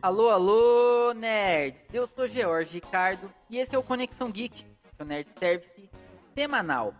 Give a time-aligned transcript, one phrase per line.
[0.00, 1.78] Alô, alô, nerds!
[1.92, 4.64] Eu sou George Ricardo e esse é o Conexão Geek,
[4.96, 5.90] seu nerd service
[6.34, 6.94] semanal.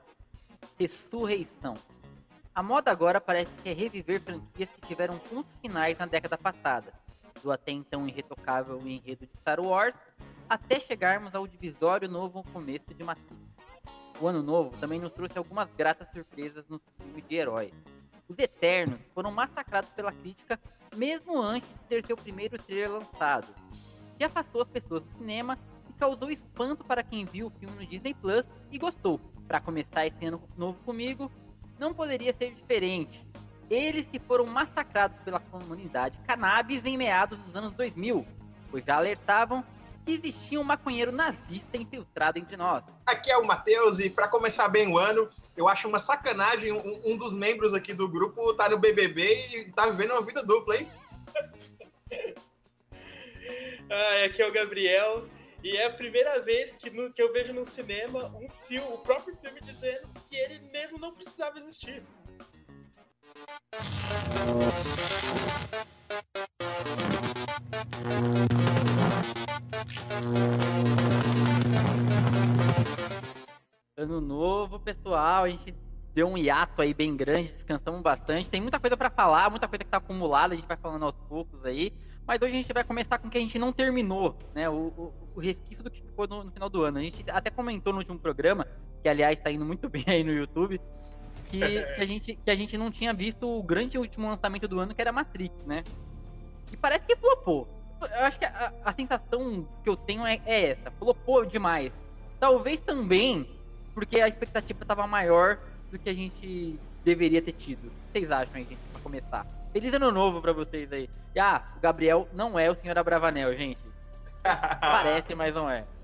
[0.79, 1.79] Ressurreição.
[2.55, 6.93] A moda agora parece que é reviver franquias que tiveram pontos finais na década passada,
[7.43, 9.95] do até então irretocável enredo de Star Wars,
[10.47, 13.41] até chegarmos ao divisório novo começo de Matrix.
[14.21, 17.73] O ano novo também nos trouxe algumas gratas surpresas nos filmes de heróis.
[18.31, 20.57] Os Eternos foram massacrados pela crítica
[20.95, 23.49] mesmo antes de ter seu primeiro trailer lançado,
[24.17, 27.85] que afastou as pessoas do cinema e causou espanto para quem viu o filme no
[27.85, 29.21] Disney Plus e gostou.
[29.49, 31.29] Para começar esse ano novo comigo,
[31.77, 33.27] não poderia ser diferente.
[33.69, 38.25] Eles que foram massacrados pela comunidade cannabis em meados dos anos 2000,
[38.71, 39.65] pois já alertavam
[40.05, 42.85] que existia um maconheiro nazista infiltrado entre nós.
[43.07, 47.13] Aqui é o Matheus e para começar bem o ano, eu acho uma sacanagem um,
[47.13, 50.77] um, dos membros aqui do grupo tá no BBB e tá vivendo uma vida dupla,
[50.77, 50.91] hein?
[53.91, 55.27] ah, aqui é o Gabriel
[55.63, 58.99] e é a primeira vez que, no, que eu vejo no cinema um filme, o
[58.99, 62.03] próprio filme dizendo que ele mesmo não precisava existir.
[73.97, 75.45] Ano novo, pessoal.
[75.45, 75.75] A gente
[76.15, 78.51] deu um hiato aí bem grande, descansamos bastante.
[78.51, 81.17] Tem muita coisa para falar, muita coisa que tá acumulada, a gente vai falando aos
[81.29, 81.93] poucos aí.
[82.27, 84.69] Mas hoje a gente vai começar com o que a gente não terminou, né?
[84.69, 86.99] O, o, o resquício do que ficou no, no, final do ano.
[86.99, 88.67] A gente até comentou no último programa,
[89.03, 90.79] que aliás está indo muito bem aí no YouTube,
[91.49, 94.79] que, que, a gente, que a gente não tinha visto o grande último lançamento do
[94.79, 95.83] ano, que era Matrix, né?
[96.71, 97.80] E parece que flopou.
[98.01, 101.93] Eu acho que a, a sensação que eu tenho é, é essa, flopou demais.
[102.39, 103.47] Talvez também
[103.95, 105.59] porque a expectativa estava maior
[105.91, 107.89] do que a gente deveria ter tido.
[107.89, 109.47] O que vocês acham aí, gente, pra começar?
[109.73, 111.09] Feliz ano novo pra vocês aí.
[111.35, 113.81] E, ah, o Gabriel não é o senhor Abravanel, gente.
[114.43, 115.85] Parece, mas não é.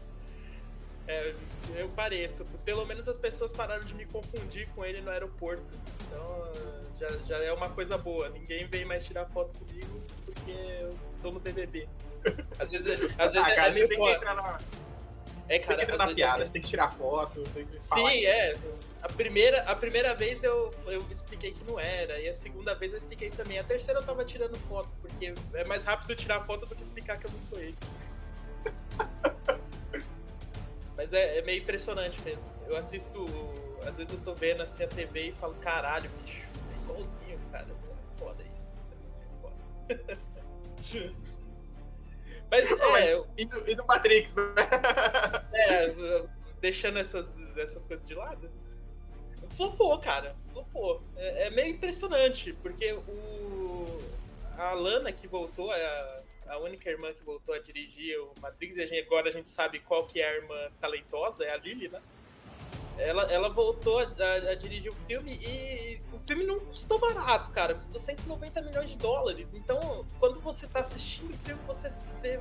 [1.08, 1.32] É,
[1.76, 2.44] eu pareço.
[2.64, 5.62] Pelo menos as pessoas pararam de me confundir com ele no aeroporto.
[6.00, 6.52] Então
[6.98, 8.28] já, já é uma coisa boa.
[8.28, 10.92] Ninguém vem mais tirar foto comigo porque eu
[11.26, 11.88] tô no BBB.
[12.58, 12.88] Às vezes,
[13.18, 14.58] às vezes ah, é, cara, é meio tem entrar na...
[15.48, 16.46] É, cara, tem que entrar na piada, é...
[16.46, 18.10] você tem que tirar foto, tem que falar.
[18.10, 18.56] Sim, é.
[19.00, 22.92] A primeira, a primeira vez eu, eu expliquei que não era, e a segunda vez
[22.92, 23.60] eu expliquei também.
[23.60, 27.16] A terceira eu tava tirando foto, porque é mais rápido tirar foto do que explicar
[27.16, 27.76] que eu não sou ele.
[30.96, 32.42] Mas é, é, meio impressionante mesmo.
[32.66, 33.24] Eu assisto.
[33.86, 37.66] Às vezes eu tô vendo assim a TV e falo, caralho, bicho, é igualzinho, cara.
[37.68, 38.76] É foda isso.
[39.20, 40.18] É foda.
[42.50, 43.24] Mas é.
[43.36, 44.42] E, do, e do Matrix, né?
[45.52, 46.22] É,
[46.60, 47.26] deixando essas,
[47.56, 48.50] essas coisas de lado.
[49.56, 50.36] Flopou, cara.
[50.52, 51.02] Flopou.
[51.16, 54.00] É, é meio impressionante, porque o.
[54.58, 58.82] A Lana que voltou, a, a única irmã que voltou a dirigir o Matrix, e
[58.82, 61.88] a gente, agora a gente sabe qual que é a irmã talentosa, é a Lily,
[61.88, 62.00] né?
[62.98, 64.04] Ela, ela voltou a,
[64.50, 67.74] a, dirigir o filme e o filme não custou barato, cara.
[67.74, 69.46] Custou 190 milhões de dólares.
[69.52, 71.92] Então, quando você tá assistindo o filme, você
[72.22, 72.40] vê.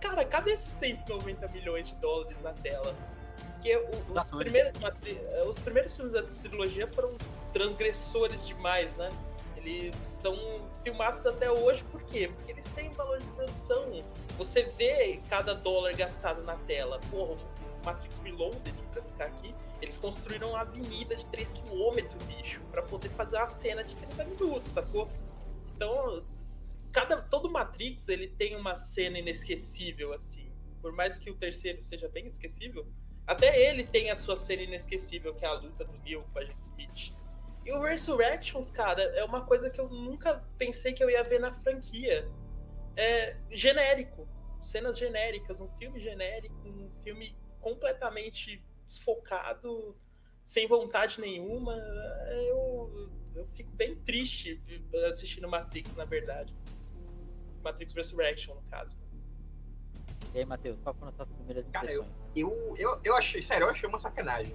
[0.00, 2.94] Cara, cadê esses 190 milhões de dólares na tela?
[3.54, 4.72] Porque o, os, primeiros,
[5.48, 7.16] os primeiros filmes da trilogia foram
[7.52, 9.08] transgressores demais, né?
[9.56, 10.36] Eles são
[10.84, 12.30] filmados até hoje, por quê?
[12.32, 14.04] Porque eles têm valor de produção.
[14.38, 17.00] Você vê cada dólar gastado na tela.
[17.10, 22.82] Porra, o Matrix Reloaded, pra ficar aqui, eles construíram uma avenida de 3km, bicho, para
[22.82, 25.08] poder fazer uma cena de 30 minutos, sacou?
[25.74, 26.24] Então,
[26.92, 30.50] cada, todo Matrix, ele tem uma cena inesquecível, assim.
[30.80, 32.86] Por mais que o terceiro seja bem esquecível,
[33.26, 36.44] até ele tem a sua cena inesquecível, que é a luta do Neo com a
[36.44, 37.14] gente Smith.
[37.64, 41.38] E o Resurrections, cara, é uma coisa que eu nunca pensei que eu ia ver
[41.38, 42.26] na franquia.
[42.96, 44.26] É genérico.
[44.62, 49.96] Cenas genéricas, um filme genérico, um filme completamente desfocado,
[50.44, 51.74] sem vontade nenhuma.
[52.48, 54.60] Eu, eu fico bem triste
[55.08, 56.52] assistindo Matrix, na verdade.
[57.62, 58.96] Matrix Resurrection, no caso.
[60.34, 62.04] E aí, Matheus, qual foram as suas primeiras Cara, eu,
[62.34, 64.54] eu, eu, eu achei, sério, eu achei uma sacanagem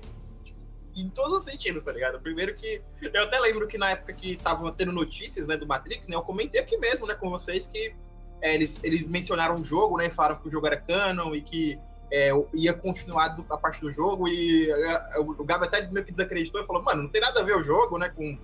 [0.95, 2.19] em todos os sentidos, tá ligado?
[2.19, 2.81] Primeiro que.
[3.01, 6.15] Eu até lembro que na época que estavam tendo notícias né, do Matrix, né?
[6.15, 7.95] Eu comentei aqui mesmo, né, com vocês que
[8.41, 10.09] é, eles, eles mencionaram o jogo, né?
[10.09, 11.79] Falaram que o jogo era canon e que
[12.13, 14.27] é, ia continuar a parte do jogo.
[14.27, 17.43] E é, o Gabi até meio que desacreditou e falou, mano, não tem nada a
[17.43, 18.07] ver o jogo, né?
[18.09, 18.37] Com,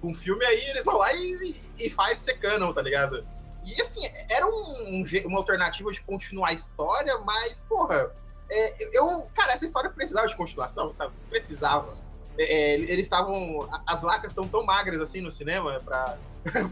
[0.00, 3.26] com o filme, aí eles vão lá e, e, e faz ser canon, tá ligado?
[3.64, 8.12] E assim, era um, um, uma alternativa de continuar a história, mas, porra,
[8.48, 11.12] é, eu, cara, essa história precisava de continuação, sabe?
[11.28, 11.96] Precisava.
[12.38, 13.68] é, é eles estavam.
[13.84, 16.16] As vacas estão tão magras assim no cinema pra,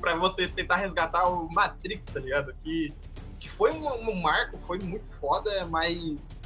[0.01, 2.55] pra você tentar resgatar o Matrix, tá ligado?
[2.63, 2.95] Que,
[3.41, 6.39] que foi um, um marco, foi muito foda, mas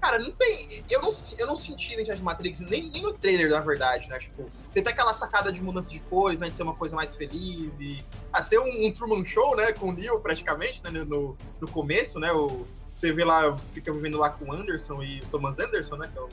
[0.00, 0.82] Cara, não tem.
[0.88, 4.18] Eu não, eu não senti identidade de Matrix, nem, nem no trailer, na verdade, né?
[4.18, 6.48] Tipo, tem até aquela sacada de mudança de cores, né?
[6.48, 8.02] De ser uma coisa mais feliz e.
[8.32, 9.72] A ser um, um Truman Show, né?
[9.72, 11.04] Com o Neo, praticamente, né?
[11.04, 12.32] No, no começo, né?
[12.32, 16.10] O, você vê lá, fica vivendo lá com o Anderson e o Thomas Anderson, né?
[16.10, 16.28] Que é o,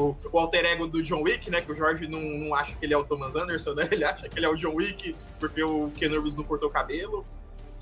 [0.00, 1.60] o, o, alter ego do John Wick, né?
[1.60, 3.86] Que o Jorge não, não acha que ele é o Thomas Anderson, né?
[3.90, 6.72] Ele acha que ele é o John Wick porque o Ken Reeves não cortou o
[6.72, 7.26] cabelo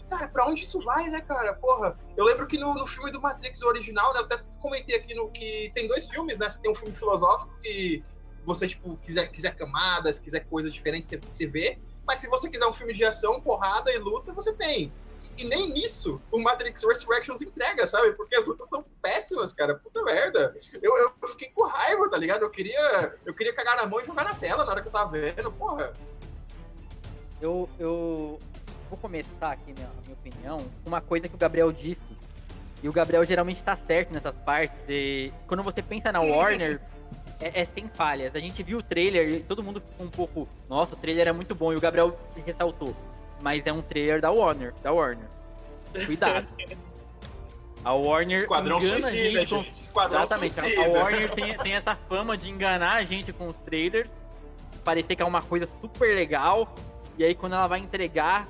[0.08, 1.54] cara, pra onde isso vai, né, cara?
[1.54, 5.14] Porra, eu lembro que no, no filme do Matrix original, né, eu até comentei aqui
[5.14, 6.48] no que tem dois filmes, né?
[6.48, 8.02] Você tem um filme filosófico que
[8.44, 11.78] você, tipo, quiser, quiser camadas, quiser coisa diferente, você, você vê.
[12.06, 14.90] Mas se você quiser um filme de ação, porrada e luta, você tem.
[15.36, 18.12] E nem nisso o Matrix Resurrections entrega, sabe?
[18.12, 19.74] Porque as lutas são péssimas, cara.
[19.74, 20.56] Puta merda.
[20.82, 22.42] Eu, eu fiquei com raiva, tá ligado?
[22.42, 24.92] Eu queria, eu queria cagar na mão e jogar na tela na hora que eu
[24.92, 25.92] tava vendo, porra.
[27.40, 28.40] Eu, eu
[28.88, 32.00] vou começar aqui minha, minha opinião com uma coisa que o Gabriel disse.
[32.82, 34.76] E o Gabriel geralmente tá certo nessas partes.
[34.88, 36.80] E quando você pensa na Warner,
[37.40, 38.34] é, é, sem falhas.
[38.34, 40.48] A gente viu o trailer e todo mundo ficou um pouco.
[40.68, 41.72] Nossa, o trailer é muito bom.
[41.72, 42.94] E o Gabriel ressaltou.
[43.42, 44.74] Mas é um trailer da Warner.
[44.82, 45.26] Da Warner.
[46.06, 46.46] Cuidado.
[47.84, 49.48] A Warner Esquadrão engana suicida, a gente, gente.
[49.48, 49.80] Com...
[49.80, 50.54] Esquadrão Exatamente.
[50.54, 50.84] Suicida.
[50.84, 54.10] A Warner tem, tem essa fama de enganar a gente com os trailers.
[54.84, 56.74] Parecer que é uma coisa super legal.
[57.16, 58.48] E aí quando ela vai entregar,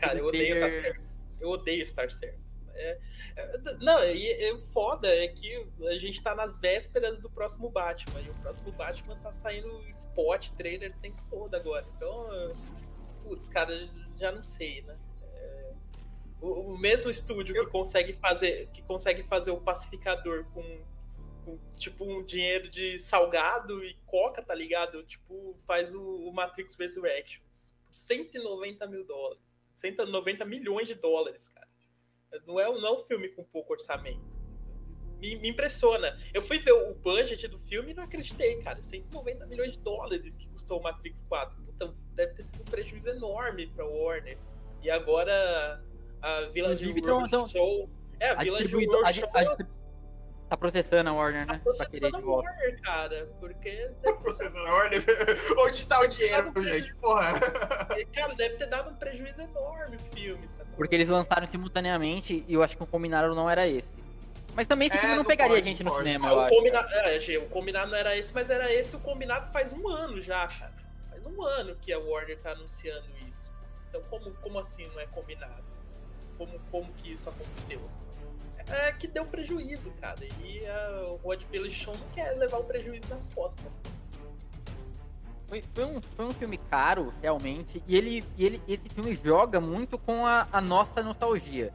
[0.00, 1.00] Cara, eu odeio estar certo.
[1.40, 2.50] Eu odeio estar certo.
[2.74, 2.98] É,
[3.36, 8.20] é, não, e é, foda é que a gente tá nas vésperas do próximo Batman.
[8.20, 11.86] E o próximo Batman tá saindo spot, trailer o tempo todo agora.
[11.94, 12.56] Então,
[13.22, 13.88] putz, cara,
[14.18, 14.98] já não sei, né?
[15.34, 15.72] É,
[16.40, 20.84] o, o, mesmo estúdio que consegue fazer que consegue fazer o pacificador com,
[21.44, 25.02] com, tipo um dinheiro de salgado e coca, tá ligado?
[25.04, 29.59] Tipo, faz o, o Matrix Resurrections por 190 mil dólares.
[29.80, 31.68] 190 milhões de dólares, cara.
[32.46, 34.22] Não é, não é um filme com pouco orçamento.
[35.18, 36.16] Me, me, impressiona.
[36.32, 38.80] Eu fui ver o budget do filme e não acreditei, cara.
[38.80, 41.62] 190 milhões de dólares que custou o Matrix 4.
[41.62, 44.38] Puta, deve ter sido um prejuízo enorme pra Warner.
[44.82, 45.82] E agora
[46.22, 47.90] a Village World então, Show...
[48.18, 49.28] É, a, a Village World Show...
[49.34, 49.89] A, a,
[50.50, 51.46] Tá processando a Warner, né?
[51.46, 53.28] Tá processando a Warner, cara.
[53.38, 53.88] Porque.
[54.02, 55.04] Tá processando a Warner?
[55.56, 56.92] Onde está o dinheiro, gente?
[56.96, 57.38] Porra.
[58.12, 60.68] Cara, deve ter dado um prejuízo enorme o filme, sabe?
[60.76, 63.86] Porque eles lançaram simultaneamente e eu acho que o combinado não era esse.
[64.56, 66.02] Mas também esse é, filme não, não pegaria pode, a gente no pode.
[66.02, 68.98] cinema, ah, eu o Combinado, é, o combinado não era esse, mas era esse o
[68.98, 70.74] combinado faz um ano já, cara.
[71.10, 73.48] Faz um ano que a Warner tá anunciando isso.
[73.88, 75.62] Então, como, como assim não é combinado?
[76.36, 77.80] Como, como que isso aconteceu?
[78.70, 80.20] É, que deu prejuízo, cara.
[80.42, 83.66] E a, o Rod Pelechon não quer levar o prejuízo nas costas.
[85.48, 89.98] Foi, foi, um, foi um filme caro, realmente, e ele, ele esse filme joga muito
[89.98, 91.72] com a, a nossa nostalgia.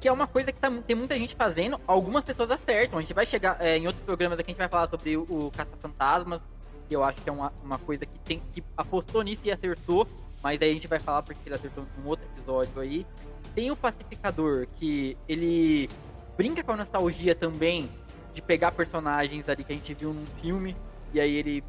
[0.00, 2.98] Que é uma coisa que tá, tem muita gente fazendo, algumas pessoas acertam.
[2.98, 5.22] A gente vai chegar é, em outros programas aqui, a gente vai falar sobre o,
[5.24, 6.40] o Caça-Fantasmas,
[6.88, 10.08] que eu acho que é uma, uma coisa que tem que apostou nisso e acertou,
[10.42, 13.06] mas aí a gente vai falar porque ele acertou em um outro episódio aí.
[13.54, 15.90] Tem o Pacificador, que ele
[16.38, 17.90] brinca com a nostalgia também
[18.32, 20.76] de pegar personagens ali que a gente viu num filme
[21.12, 21.64] e aí ele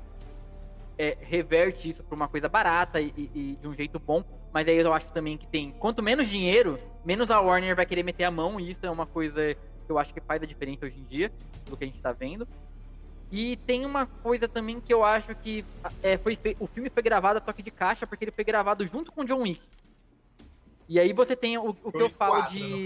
[0.96, 4.24] é, reverte isso pra uma coisa barata e, e, de um jeito bom.
[4.54, 5.72] Mas aí eu acho também que tem.
[5.72, 9.06] Quanto menos dinheiro, menos a Warner vai querer meter a mão, e isso é uma
[9.06, 11.32] coisa que eu acho que faz a diferença hoje em dia,
[11.66, 12.48] pelo que a gente tá vendo.
[13.32, 15.64] E tem uma coisa também que eu acho que
[16.02, 19.12] é, foi, o filme foi gravado a toque de caixa, porque ele foi gravado junto
[19.12, 19.62] com John Wick.
[20.88, 22.84] E aí você tem o, o que eu falo de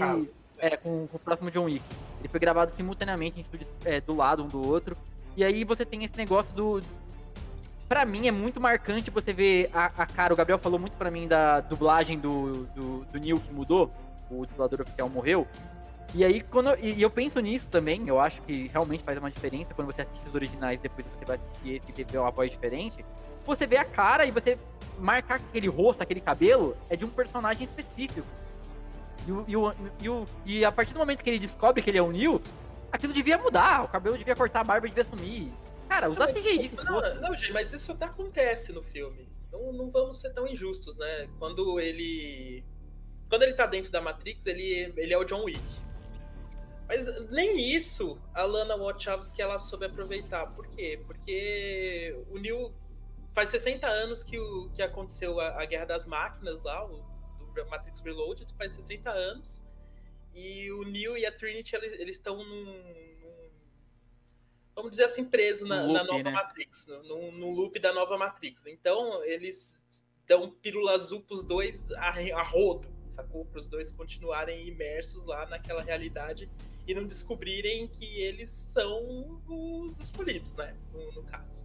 [0.58, 1.84] é, com, com o próximo John Wick.
[2.20, 4.96] Ele foi gravado simultaneamente em estúdios é, do lado um do outro.
[5.36, 6.82] E aí você tem esse negócio do.
[7.88, 10.32] Pra mim é muito marcante você ver a, a cara.
[10.32, 13.90] O Gabriel falou muito pra mim da dublagem do, do, do Neil que mudou.
[14.30, 15.46] O dublador oficial morreu.
[16.14, 19.30] E aí, quando eu, e eu penso nisso também, eu acho que realmente faz uma
[19.30, 22.52] diferença quando você assiste os originais depois você vai assistir esse e vê uma voz
[22.52, 23.04] diferente.
[23.44, 24.56] Você vê a cara e você
[24.98, 28.26] marcar aquele rosto, aquele cabelo, é de um personagem específico.
[29.26, 31.90] E, o, e, o, e, o, e a partir do momento que ele descobre que
[31.90, 32.40] ele é o Neil,
[32.92, 33.84] aquilo devia mudar.
[33.84, 35.52] O cabelo devia cortar, a barba devia sumir.
[35.88, 36.72] Cara, usa CGI.
[36.84, 39.28] Não, não, não, gente, mas isso até acontece no filme.
[39.48, 41.28] Então não vamos ser tão injustos, né?
[41.38, 42.64] Quando ele.
[43.28, 45.62] Quando ele tá dentro da Matrix, ele, ele é o John Wick.
[46.86, 50.46] Mas nem isso a Lana Wachowski ela soube aproveitar.
[50.48, 51.00] Por quê?
[51.06, 52.72] Porque o Neil
[53.32, 57.02] faz 60 anos que, o, que aconteceu a, a Guerra das Máquinas lá, o
[57.68, 59.64] Matrix Reloaded faz 60 anos.
[60.34, 63.50] E o Neo e a Trinity, eles estão num, num,
[64.74, 66.30] vamos dizer assim, preso na, No na loop, nova né?
[66.32, 68.66] Matrix, no, no loop da nova Matrix.
[68.66, 69.80] Então, eles
[70.26, 73.44] dão pílula azul pros dois a, a rodo, sacou?
[73.46, 76.50] Para os dois continuarem imersos lá naquela realidade
[76.86, 80.76] e não descobrirem que eles são os escolhidos, né?
[80.92, 81.63] No, no caso.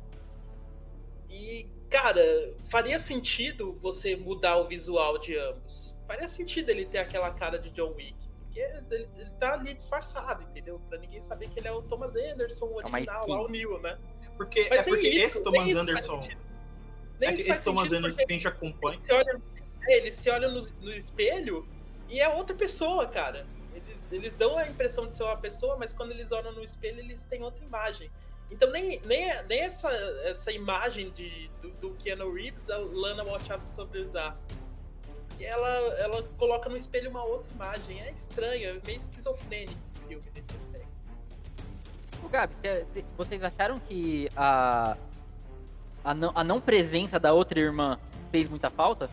[2.01, 5.98] Cara, faria sentido você mudar o visual de ambos.
[6.08, 8.15] Faria sentido ele ter aquela cara de John Wick.
[8.46, 10.82] Porque ele, ele tá ali disfarçado, entendeu?
[10.88, 14.00] Pra ninguém saber que ele é o Thomas Anderson, É original, lá o Neo, né?
[14.38, 16.22] Porque, Mas é porque isso, esse Thomas Anderson.
[16.22, 16.38] É
[17.20, 18.96] Nem que faz esse Thomas Anderson que a gente acompanha.
[18.96, 19.41] eles se olham,
[19.86, 21.68] é, eles se olham no, no espelho
[22.08, 23.46] e é outra pessoa, cara.
[23.74, 27.00] Eles, eles dão a impressão de ser uma pessoa, mas quando eles olham no espelho,
[27.00, 28.10] eles têm outra imagem.
[28.51, 29.89] Então nem, nem, nem essa,
[30.24, 34.38] essa imagem de, do, do Keanu Reeves a Lana Wachowski sobre usar.
[35.39, 35.68] Ela,
[36.00, 38.01] ela coloca no espelho uma outra imagem.
[38.01, 40.88] É estranho, é meio esquizofrênico o filme nesse aspecto.
[42.24, 44.98] Ô, Gabi, cê- cê- vocês acharam que a,
[46.03, 47.98] a, não, a não presença da outra irmã
[48.32, 49.10] fez muita falta?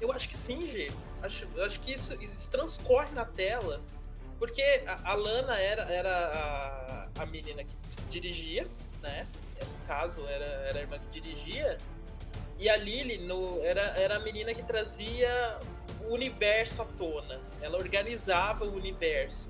[0.00, 0.92] Eu acho que sim, G.
[1.22, 3.80] Acho, acho que isso, isso transcorre na tela.
[4.38, 7.74] Porque a, a Lana era, era a, a menina que
[8.12, 8.68] dirigia,
[9.00, 9.26] né?
[9.60, 11.78] No caso, era, era a irmã que dirigia.
[12.58, 15.58] E a Lily no, era, era a menina que trazia
[16.08, 17.40] o universo à tona.
[17.60, 19.48] Ela organizava o universo.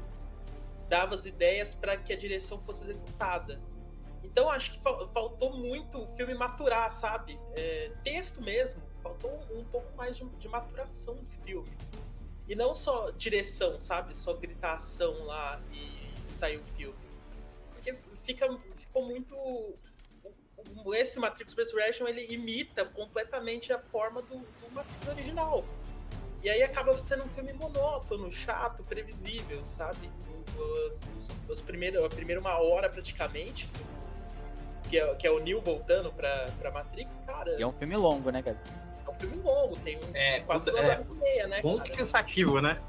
[0.88, 3.60] Dava as ideias para que a direção fosse executada.
[4.22, 7.38] Então acho que fal- faltou muito o filme maturar, sabe?
[7.56, 8.80] É, texto mesmo.
[9.02, 11.70] Faltou um, um pouco mais de, de maturação do filme.
[12.48, 14.16] E não só direção, sabe?
[14.16, 17.01] Só gritar ação lá e sair o filme.
[18.24, 19.34] Fica, ficou muito.
[20.94, 25.64] Esse Matrix Resurrection ele imita completamente a forma do, do Matrix original.
[26.42, 30.10] E aí acaba sendo um filme monótono, chato, previsível, sabe?
[30.56, 33.68] Os, os, os primeiros, a primeira uma hora praticamente,
[34.88, 37.96] que é, que é o Neo voltando pra, pra Matrix, cara, E é um filme
[37.96, 38.58] longo, né, Gabi?
[39.06, 41.62] é um filme longo, tem um, É, quase duas é, horas e meia, né?
[41.62, 41.90] Bom cara?
[41.90, 42.80] que cansativo, né?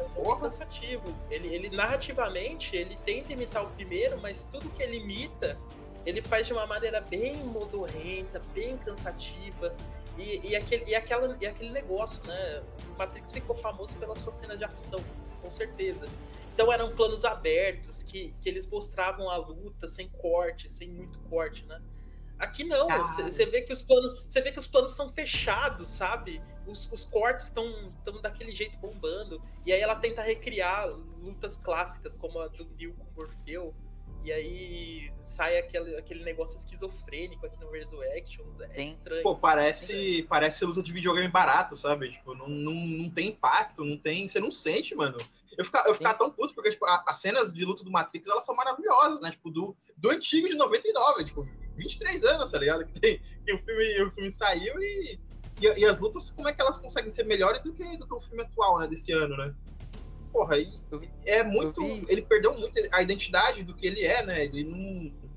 [0.00, 1.14] É um pouco cansativo.
[1.30, 5.58] Ele, ele narrativamente, ele tenta imitar o primeiro, mas tudo que ele imita,
[6.06, 9.74] ele faz de uma maneira bem modorrenta, bem cansativa.
[10.18, 12.62] E, e, aquele, e, aquela, e aquele negócio, né?
[12.94, 15.02] O Matrix ficou famoso pelas suas cenas de ação,
[15.42, 16.08] com certeza.
[16.54, 21.64] Então eram planos abertos que, que eles mostravam a luta sem corte, sem muito corte,
[21.66, 21.80] né?
[22.38, 26.42] Aqui não, você vê que os planos, você vê que os planos são fechados, sabe?
[26.70, 29.40] Os, os cortes estão tão daquele jeito bombando.
[29.66, 30.88] E aí ela tenta recriar
[31.20, 33.74] lutas clássicas, como a do Neo com o Morpheu.
[34.22, 38.60] E aí sai aquele, aquele negócio esquizofrênico aqui no Resurrections.
[38.60, 38.84] É Sim.
[38.84, 39.22] estranho.
[39.22, 42.12] Pô, parece, parece luta de videogame barato, sabe?
[42.12, 44.28] Tipo, não, não, não tem impacto, não tem.
[44.28, 45.16] Você não sente, mano.
[45.56, 48.28] Eu ficava, eu ficava tão puto, porque tipo, a- as cenas de luta do Matrix
[48.28, 49.30] elas são maravilhosas, né?
[49.30, 52.84] Tipo, do, do antigo de 99, tipo, 23 anos, tá ligado?
[52.84, 55.18] Que, tem, que o, filme, o filme saiu e,
[55.60, 55.80] e.
[55.80, 58.20] e as lutas, como é que elas conseguem ser melhores do que, do que o
[58.20, 58.86] filme atual, né?
[58.86, 59.54] Desse ano, né?
[60.32, 60.70] Porra, e
[61.26, 61.82] é muito.
[62.08, 64.44] Ele perdeu muito a identidade do que ele é, né?
[64.44, 65.30] Ele não.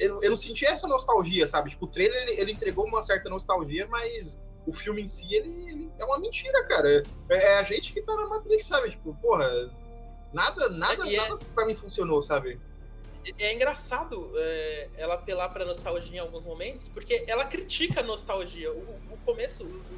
[0.00, 1.70] Eu, eu não senti essa nostalgia, sabe?
[1.70, 5.70] Tipo, o trailer ele, ele entregou uma certa nostalgia, mas o filme em si ele,
[5.70, 7.02] ele é uma mentira, cara.
[7.28, 8.90] É, é a gente que tá na Matrix, sabe?
[8.90, 9.48] Tipo, porra,
[10.32, 12.58] nada, nada, E é- nada pra mim funcionou, sabe?
[13.38, 18.72] É engraçado é, ela apelar pra nostalgia em alguns momentos, porque ela critica a nostalgia.
[18.72, 19.90] O, o começo, os,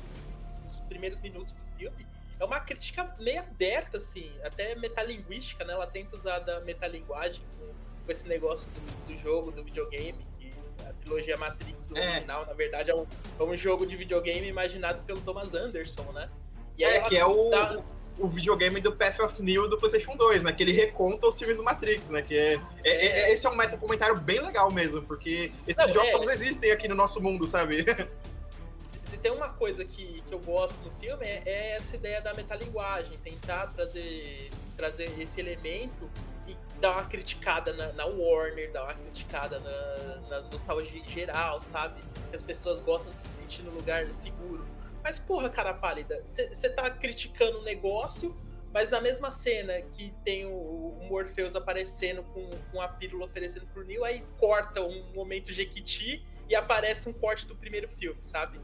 [0.66, 2.06] os primeiros minutos do filme,
[2.38, 5.72] é uma crítica meio aberta, assim, até metalinguística, né?
[5.72, 7.66] Ela tenta usar da metalinguagem com,
[8.04, 10.52] com esse negócio do, do jogo, do videogame, que
[10.86, 12.10] a trilogia Matrix do É.
[12.16, 13.06] original, na verdade, é um,
[13.38, 16.28] é um jogo de videogame imaginado pelo Thomas Anderson, né?
[16.76, 17.82] E aí É, ela que é o, dá-
[18.18, 20.52] o videogame do Path of Neo do PlayStation 2, né?
[20.52, 22.22] Que ele reconta os filmes do Matrix, né?
[22.22, 25.88] Que é, é- é- é- esse é um meta comentário bem legal mesmo, porque esses
[25.88, 26.32] Não, jogos é.
[26.32, 27.84] existem aqui no nosso mundo, sabe?
[29.02, 32.20] se, se tem uma coisa que, que eu gosto no filme é, é essa ideia
[32.20, 36.08] da metalinguagem, tentar trazer, trazer esse elemento
[36.46, 42.00] e dar uma criticada na, na Warner, dar uma criticada na, na nostalgia geral, sabe?
[42.30, 44.64] Que as pessoas gostam de se sentir no lugar seguro.
[45.04, 48.34] Mas, porra, cara pálida, você tá criticando o negócio,
[48.72, 53.66] mas na mesma cena que tem o, o Morpheus aparecendo com, com a pílula oferecendo
[53.66, 58.58] pro Neo, aí corta um momento Jequiti e aparece um corte do primeiro filme, sabe?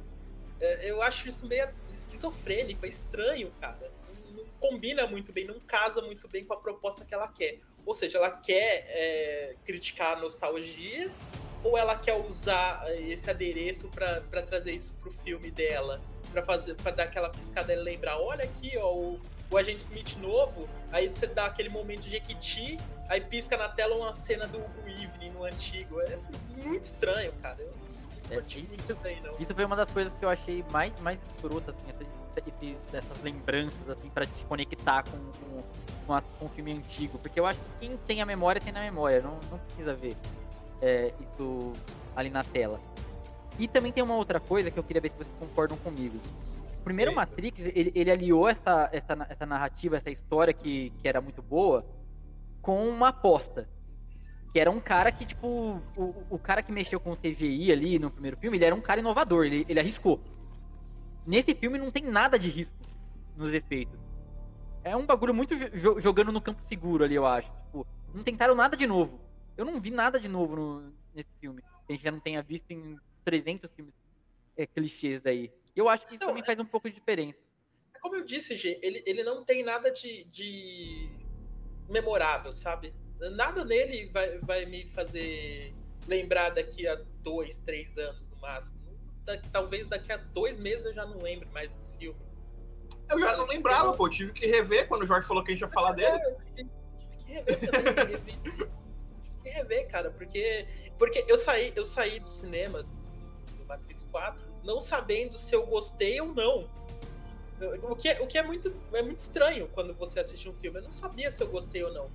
[0.58, 3.92] É, Eu acho isso meio esquizofrênico, é estranho, cara.
[4.24, 7.60] Não, não combina muito bem, não casa muito bem com a proposta que ela quer.
[7.84, 11.10] Ou seja, ela quer é, criticar a nostalgia
[11.62, 16.00] ou ela quer usar é, esse adereço pra trazer isso pro filme dela,
[16.32, 19.20] Pra fazer, para dar aquela piscada e lembrar, olha aqui, ó, o,
[19.50, 22.76] o Agente Smith novo, aí você dá aquele momento de Jequiti,
[23.08, 26.00] aí pisca na tela uma cena do Hugo Evening no antigo.
[26.00, 26.16] É
[26.56, 27.56] muito estranho, cara.
[27.60, 27.66] Eu
[28.30, 28.40] não É,
[28.78, 29.34] isso daí, não.
[29.40, 33.20] Isso foi uma das coisas que eu achei mais, mais escrota, assim, essa- esse- dessas
[33.24, 35.62] lembranças, assim, pra te conectar com, com,
[36.06, 37.18] com, a- com o filme antigo.
[37.18, 39.20] Porque eu acho que quem tem a memória, tem na memória.
[39.20, 40.16] Não, não precisa ver
[40.80, 41.72] é, isso
[42.14, 42.80] ali na tela.
[43.60, 46.16] E também tem uma outra coisa que eu queria ver se vocês concordam comigo.
[46.80, 47.20] O primeiro Eita.
[47.20, 51.84] Matrix, ele, ele aliou essa, essa, essa narrativa, essa história que, que era muito boa,
[52.62, 53.68] com uma aposta.
[54.50, 55.46] Que era um cara que, tipo,
[55.94, 58.80] o, o cara que mexeu com o CGI ali no primeiro filme, ele era um
[58.80, 60.18] cara inovador, ele, ele arriscou.
[61.26, 62.74] Nesse filme não tem nada de risco
[63.36, 64.00] nos efeitos.
[64.82, 67.52] É um bagulho muito jo- jo- jogando no campo seguro ali, eu acho.
[67.66, 69.20] Tipo, não tentaram nada de novo.
[69.54, 71.60] Eu não vi nada de novo no- nesse filme.
[71.86, 72.98] Que a gente já não tenha visto em
[73.30, 73.94] 300 filmes
[74.56, 75.52] é, clichês daí.
[75.74, 77.38] E eu acho que isso Não, também é- faz um pouco de diferença.
[78.02, 81.08] Como eu disse, G, ele, ele não tem nada de, de
[81.88, 82.92] memorável, sabe?
[83.36, 85.72] Nada nele vai, vai me fazer
[86.08, 88.80] lembrar daqui a dois, três anos no máximo.
[89.52, 92.18] Talvez daqui a dois meses eu já não lembre mais desse filme.
[93.08, 94.08] Eu já não lembrava, pô.
[94.08, 96.16] Tive que rever quando o Jorge falou que a gente ia falar dele.
[96.16, 96.70] É, eu tive
[97.18, 98.38] que rever também, rever.
[98.42, 100.66] Tive que rever, cara, porque,
[100.98, 102.82] porque eu, saí, eu saí do cinema
[103.70, 106.68] Matrix 4 não sabendo se eu gostei ou não.
[107.82, 110.78] O que, é- o que é, muito, é muito estranho quando você assiste um filme.
[110.78, 112.10] Eu não sabia se eu gostei ou não.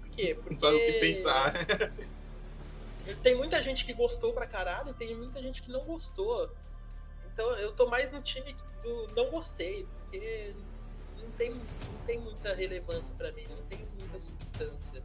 [0.00, 0.34] Por quê?
[0.34, 1.52] Porque sabe o que pensar.
[3.22, 6.50] tem muita gente que gostou pra caralho e tem muita gente que não gostou.
[7.32, 10.54] Então eu tô mais no time do não gostei, porque
[11.18, 15.02] não tem, não tem muita relevância pra mim, não tem muita substância.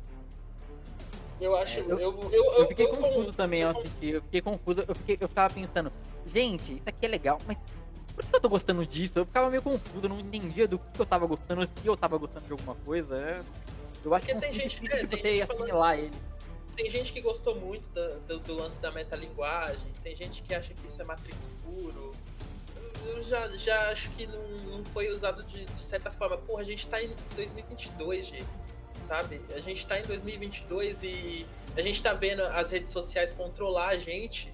[1.39, 1.79] Eu acho.
[1.79, 4.13] É, eu, eu- eu, eu, fiquei confuso também ao eu- assistir.
[4.15, 4.83] Eu fiquei confuso.
[4.87, 5.91] Eu, fiquei, eu ficava pensando,
[6.27, 7.57] gente, isso aqui é legal, mas
[8.15, 9.17] por que eu tô gostando disso?
[9.19, 12.17] Eu ficava meio confuso, eu não entendia do que eu tava gostando, se eu tava
[12.17, 13.15] gostando de alguma coisa.
[13.17, 13.41] é.
[14.03, 16.11] Eu acho Porque que tem gente- difícil é, tem falando- assimilar ele.
[16.75, 20.73] Tem gente que gostou muito da- do, do lance da metalinguagem, tem gente que acha
[20.73, 22.13] que isso é Matrix puro.
[22.75, 24.41] Eu- Eu já, já acho que não,
[24.77, 26.37] não foi usado de, de certa forma.
[26.37, 28.45] Porra, a gente tá em 2022, gente.
[29.03, 29.41] Sabe?
[29.53, 33.97] A gente tá em 2022 e a gente tá vendo as redes sociais controlar a
[33.97, 34.53] gente.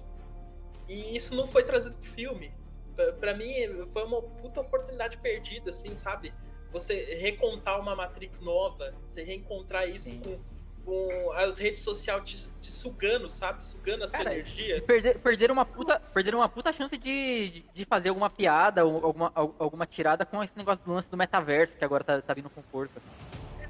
[0.88, 2.52] E isso não foi trazido pro filme.
[2.94, 3.52] Pra, pra mim,
[3.92, 6.32] foi uma puta oportunidade perdida, assim, sabe?
[6.72, 10.20] Você recontar uma Matrix nova, você reencontrar isso Sim.
[10.20, 10.38] com,
[10.84, 13.64] com as redes sociais te, te sugando, sabe?
[13.64, 14.80] Sugando a sua Cara, energia.
[14.82, 19.30] Perder, perderam uma puta, perderam uma puta chance de, de, de fazer alguma piada, alguma,
[19.34, 22.48] al- alguma tirada com esse negócio do lance do metaverso, que agora tá, tá vindo
[22.48, 23.00] com força.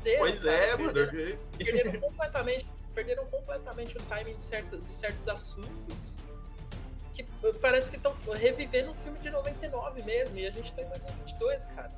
[0.07, 0.93] Perderam, Pois cara, é, mano.
[0.93, 6.19] perderam, eu- perderam completamente, perderam completamente o timing de, certo, de certos assuntos
[7.13, 10.83] que eh, parece que estão revivendo um filme de 99 mesmo, e a gente tá
[10.83, 11.91] em 2022, cara.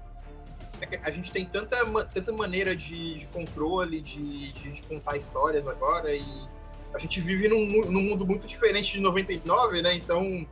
[0.81, 6.15] É a gente tem tanta, tanta maneira de, de controle, de, de- contar histórias agora,
[6.15, 6.25] e
[6.95, 9.93] a gente vive num, num mundo muito diferente de 99, né?
[9.95, 10.47] Então,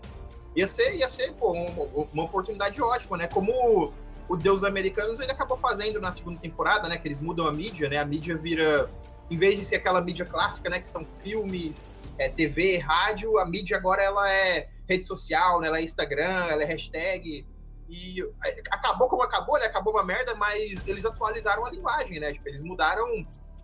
[0.55, 3.29] ia ser, ia ser pô, um- uma oportunidade ótima, né?
[3.29, 3.95] Como
[4.29, 6.99] o Deus Americanos ele acabou fazendo na segunda temporada, né?
[6.99, 7.99] Que eles mudam a mídia, né?
[7.99, 8.91] A mídia vira,
[9.31, 10.81] em vez de ser aquela mídia clássica, né?
[10.81, 15.69] Que são filmes, é, TV, rádio, a mídia agora ela é rede social, né?
[15.69, 17.47] Ela é Instagram, ela é hashtag.
[17.89, 19.67] E é, acabou como acabou, né?
[19.67, 22.33] Acabou uma merda, mas eles atualizaram a linguagem, né?
[22.33, 23.07] Tipo, eles mudaram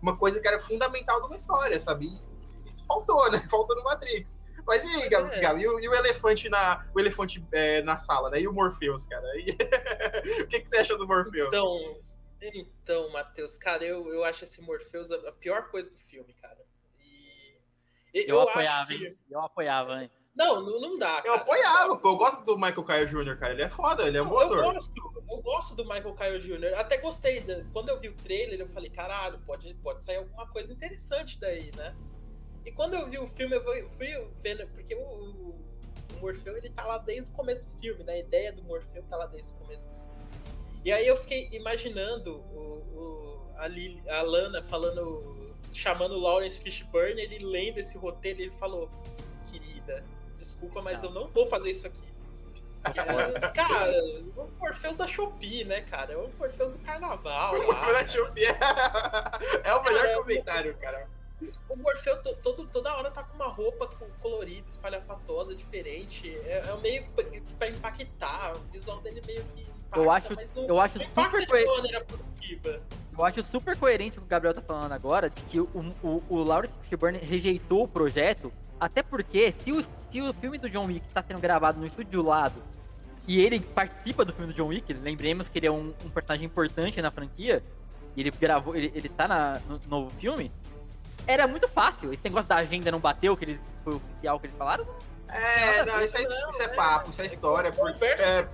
[0.01, 2.07] uma coisa que era fundamental de uma história, sabe?
[2.65, 3.39] E isso faltou, né?
[3.49, 4.41] Faltou no Matrix.
[4.65, 5.39] Mas e aí, Gabi, É.
[5.41, 8.39] Gabi, e, o, e o elefante na, o elefante é, na sala, né?
[8.41, 9.25] E o Morpheus, cara?
[9.39, 9.51] E-
[10.43, 11.47] o que, que você acha do Morpheus?
[11.47, 11.97] Então,
[12.41, 16.57] então, Matheus, cara, eu, eu acho esse Morpheus a, pior coisa do filme, cara.
[18.13, 19.17] E Eu, acho apoiava, que- hein?
[19.29, 20.11] Eu apoiava, hein?
[20.35, 21.17] Não, não, não dá.
[21.19, 21.35] eu cara.
[21.35, 22.09] apoiava, pô.
[22.09, 23.53] Eu gosto do Michael Kyle Jr., cara.
[23.53, 24.91] Ele é foda, ele é um bom Eu gosto,
[25.29, 26.73] eu gosto do Michael Kyle Jr.
[26.75, 27.39] Até gostei.
[27.41, 31.39] da- Quando eu vi o trailer, eu falei, caralho, pode, pode sair alguma coisa interessante
[31.39, 31.95] daí, né?
[32.65, 35.55] E quando eu vi o filme, eu fui, vendo, porque o, o,
[36.15, 38.13] o Morfeu, ele tá lá desde o começo do filme, né?
[38.13, 40.53] A ideia do Morfeu tá lá desde o começo do filme.
[40.85, 42.59] E aí eu fiquei imaginando o,
[42.95, 48.51] o- a, Lili- a Lana falando, chamando o Lawrence Fishburne, ele lendo esse roteiro, ele
[48.51, 48.89] falou,
[49.51, 50.03] querida,
[50.37, 51.09] desculpa, mas Não.
[51.09, 51.99] eu não vou fazer isso aqui.
[52.85, 52.91] É,
[53.51, 53.93] cara,
[54.35, 56.13] o Morpheus da Shopee, né, cara?
[56.13, 57.53] É o Morpheus do carnaval.
[57.59, 58.09] O Morpheus da cara.
[58.09, 58.57] Shopee é,
[59.69, 61.07] é o melhor Cara, comentário, cara.
[61.69, 66.29] O Morfeu to- todo, toda hora tá com uma roupa co- colorida, espalhafatosa, diferente.
[66.45, 68.53] É, é meio que pra impactar.
[68.55, 71.75] O visual dele meio que impacta, Eu acho- não, eu acho super de coe- uma
[71.75, 72.81] maneira positiva.
[73.17, 75.67] Eu acho super coerente o que o Gabriel tá falando agora, de que o,
[76.03, 80.67] o, o Lawrence Fishburne rejeitou o projeto, até porque se o, se o filme do
[80.69, 82.55] John Wick tá sendo gravado no estúdio do lado,
[83.27, 86.45] e ele participa do filme do John Wick, lembremos que ele é um, um personagem
[86.47, 87.63] importante na franquia,
[88.15, 90.51] e ele gravou, ele, ele tá na, no novo filme,
[91.27, 92.13] era muito fácil.
[92.13, 94.87] Esse negócio da agenda não bateu, que eles, foi oficial que eles falaram.
[95.27, 97.71] É, não, isso, é, isso é papo, isso é história.
[97.71, 98.47] Porque, é...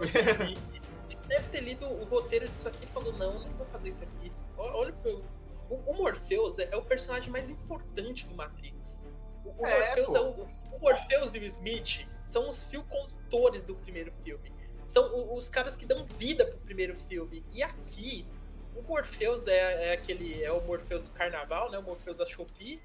[1.10, 4.04] Ele deve ter lido o roteiro disso aqui e falou, não, não vou fazer isso
[4.04, 4.32] aqui.
[4.58, 4.94] Olha,
[5.70, 9.06] o, o Morpheus é, é, o personagem mais importante do Matrix.
[9.46, 13.64] O, o é, Morpheus é o, o Morpheus e o Smith são os fio condutores
[13.64, 14.52] do primeiro filme.
[14.86, 17.46] São os caras que dão vida pro primeiro filme.
[17.52, 18.26] E aqui,
[18.76, 20.44] o Morpheus é, é aquele.
[20.44, 21.78] É o Morpheus do carnaval, né?
[21.78, 22.80] O Morpheus da Shopee.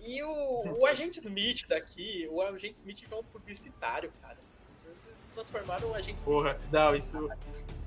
[0.00, 4.38] E o, o agente Smith daqui, o agente Smith é um publicitário, cara.
[4.86, 6.72] Eles transformaram o agente Porra, Smith.
[6.72, 7.28] não, isso.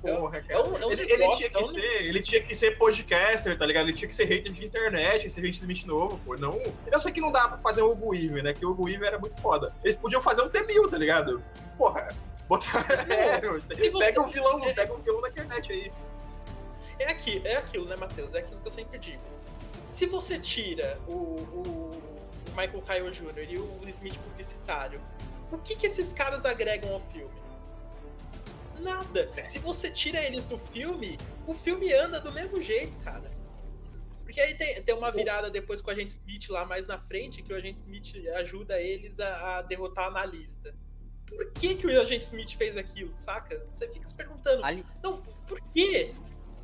[0.02, 0.52] Porra, cara.
[0.52, 3.56] É um, é um ele, ele, tinha que é ser, ele tinha que ser podcaster,
[3.56, 3.88] tá ligado?
[3.88, 6.36] Ele tinha que ser hater de internet, esse agente Smith novo, pô.
[6.36, 6.60] Não.
[6.90, 8.52] Eu sei que não dá pra fazer o Hugo né?
[8.52, 9.74] Que o Hugo era muito foda.
[9.82, 11.42] Eles podiam fazer um T-1000, tá ligado?
[11.78, 12.08] Porra.
[12.46, 12.84] Botar.
[13.10, 13.40] É,
[13.98, 15.92] pega um vilão, pega um vilão da internet aí.
[17.02, 18.34] É, aqui, é aquilo, né, Matheus?
[18.34, 19.22] É aquilo que eu sempre digo.
[19.90, 22.00] Se você tira o, o
[22.50, 23.50] Michael Kyle Jr.
[23.50, 25.00] e o Smith publicitário,
[25.50, 27.42] o que, que esses caras agregam ao filme?
[28.80, 29.30] Nada.
[29.36, 29.48] É.
[29.48, 33.30] Se você tira eles do filme, o filme anda do mesmo jeito, cara.
[34.22, 37.42] Porque aí tem, tem uma virada depois com o agente Smith lá mais na frente,
[37.42, 40.74] que o agente Smith ajuda eles a, a derrotar a analista.
[41.26, 43.62] Por que, que o agente Smith fez aquilo, saca?
[43.70, 44.64] Você fica se perguntando.
[44.64, 44.84] Ali...
[45.02, 46.14] Não, por quê?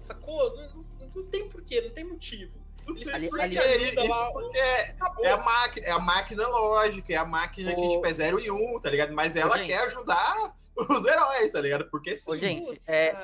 [0.08, 0.56] Sacou?
[0.56, 2.52] Não, não, não tem porquê, não tem motivo.
[2.86, 7.24] Ele ali, ali, isso lá, é, é, a máquina, é a máquina lógica, é a
[7.24, 7.76] máquina o...
[7.76, 9.12] que tipo, é 0 e 1, um, tá ligado?
[9.12, 11.90] Mas ela Ô, quer ajudar os heróis, tá ligado?
[11.90, 12.30] Porque sim.
[12.30, 13.14] Ô, gente, é,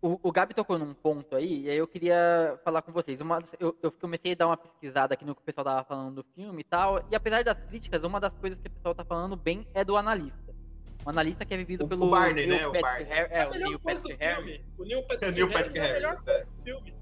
[0.00, 3.20] o, o Gabi tocou num ponto aí, e aí eu queria falar com vocês.
[3.20, 6.22] Uma, eu, eu comecei a dar uma pesquisada aqui no que o pessoal tava falando
[6.22, 9.04] do filme e tal, e apesar das críticas, uma das coisas que o pessoal tá
[9.04, 10.45] falando bem é do analista.
[11.06, 12.06] O analista que é vivido o, pelo.
[12.06, 12.80] O Barney, Neil né?
[12.80, 13.04] Patrick o Barney.
[13.04, 14.64] Harry, é, é, o Neil Patrick Harry.
[14.76, 16.46] O Neil Patrick, Neil Patrick Harry é o melhor é.
[16.64, 16.94] filme.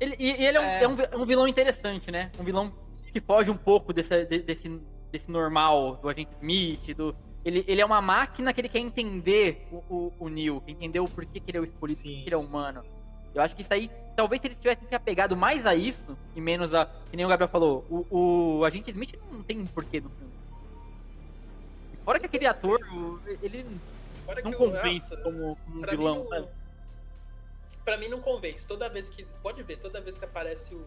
[0.00, 0.82] Ele, e ele é um, é.
[0.82, 2.32] é um, um, vilão interessante, né?
[2.38, 2.72] Um vilão
[3.12, 4.68] que foge um pouco desse, desse,
[5.12, 7.14] desse normal do agente Smith, do.
[7.44, 11.08] Ele, ele é uma máquina que ele quer entender o, o, o Neil, entender o
[11.08, 12.82] porquê que ele é o escolhido, sim, que ele é humano.
[13.32, 16.40] Eu acho que isso aí, talvez se eles tivessem se apegado mais a isso, e
[16.40, 16.86] menos a.
[17.08, 20.32] Que nem o Gabriel falou, o, o agente Smith não tem um porquê do filme.
[22.04, 22.80] Fora que aquele ator,
[23.42, 23.66] ele
[24.26, 26.48] Fora não convence como, como um vilão, mim,
[27.84, 28.66] Pra mim não convence.
[28.66, 29.24] Toda vez que.
[29.42, 30.84] Pode ver, toda vez que aparece o,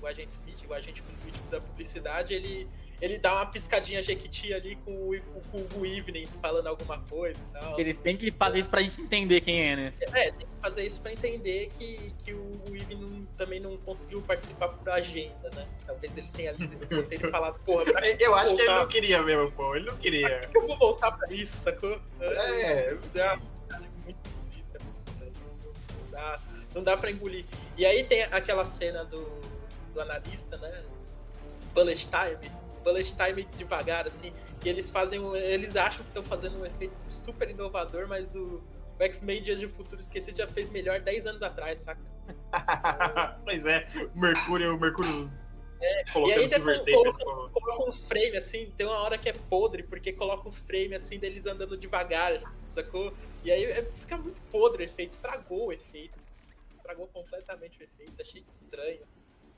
[0.00, 2.68] o agente Smith, o agente Smith da publicidade, ele
[3.00, 7.58] ele dá uma piscadinha jequiti ali com o, com o Evening falando alguma coisa e
[7.58, 7.80] tal.
[7.80, 9.92] Ele tem que fazer isso pra gente entender quem é, né?
[10.12, 14.68] É, tem que fazer isso pra entender que, que o Evening também não conseguiu participar
[14.68, 15.66] por agenda, né?
[15.86, 18.64] Talvez ele tenha ali nesse roteiro falado, porra, pra que Eu acho voltar?
[18.64, 19.74] que ele não queria mesmo, pô.
[19.74, 20.28] Ele não queria.
[20.28, 21.98] Pra que eu vou voltar pra isso, sacou?
[22.20, 23.36] É, é, é
[24.04, 26.40] muito bonita, não dá,
[26.74, 27.46] não dá pra engolir.
[27.78, 29.24] E aí tem aquela cena do,
[29.94, 30.84] do analista, né?
[31.72, 32.50] Bullet Time
[32.82, 34.32] bullet time devagar, assim,
[34.64, 35.20] e eles fazem.
[35.36, 38.62] Eles acham que estão fazendo um efeito super inovador, mas o,
[38.98, 42.00] o X-Men Dias de Futuro Esquecido já fez melhor 10 anos atrás, saca?
[43.44, 45.30] pois é, o Mercúrio, o Mercúrio.
[45.82, 49.82] É, e aí depois coloca, coloca uns frames assim, tem uma hora que é podre,
[49.82, 52.38] porque coloca uns frames assim deles andando devagar,
[52.74, 53.14] sacou?
[53.42, 56.18] E aí é, fica muito podre o efeito, estragou o efeito.
[56.76, 59.00] Estragou completamente o efeito, achei estranho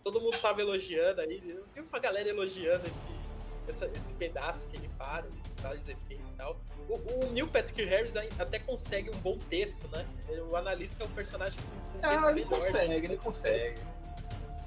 [0.02, 1.42] todo mundo tava elogiando aí.
[1.48, 5.24] Eu vi uma galera elogiando esse, essa, esse pedaço que ele para,
[5.56, 6.60] faz efeitos e tal.
[6.88, 10.06] O, o Neil Patrick Harris até consegue um bom texto, né?
[10.50, 12.96] O analista é um personagem com, com ah, ele consegue, né?
[12.96, 13.80] ele consegue.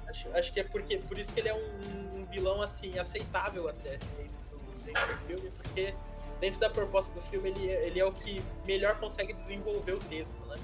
[0.08, 3.68] Acho, acho que é porque, por isso que ele é um, um vilão assim aceitável
[3.68, 5.94] até dentro do, dentro do filme, porque
[6.40, 10.38] dentro da proposta do filme ele, ele é o que melhor consegue desenvolver o texto,
[10.46, 10.56] né?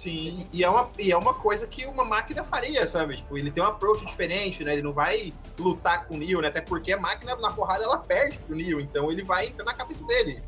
[0.00, 3.18] Sim, e é, uma, e é uma coisa que uma máquina faria, sabe?
[3.18, 4.72] Tipo, ele tem um approach diferente, né?
[4.72, 6.48] Ele não vai lutar com o Neo, né?
[6.48, 9.74] Até porque a máquina na porrada ela perde pro Neo, então ele vai entrar na
[9.74, 10.42] cabeça dele.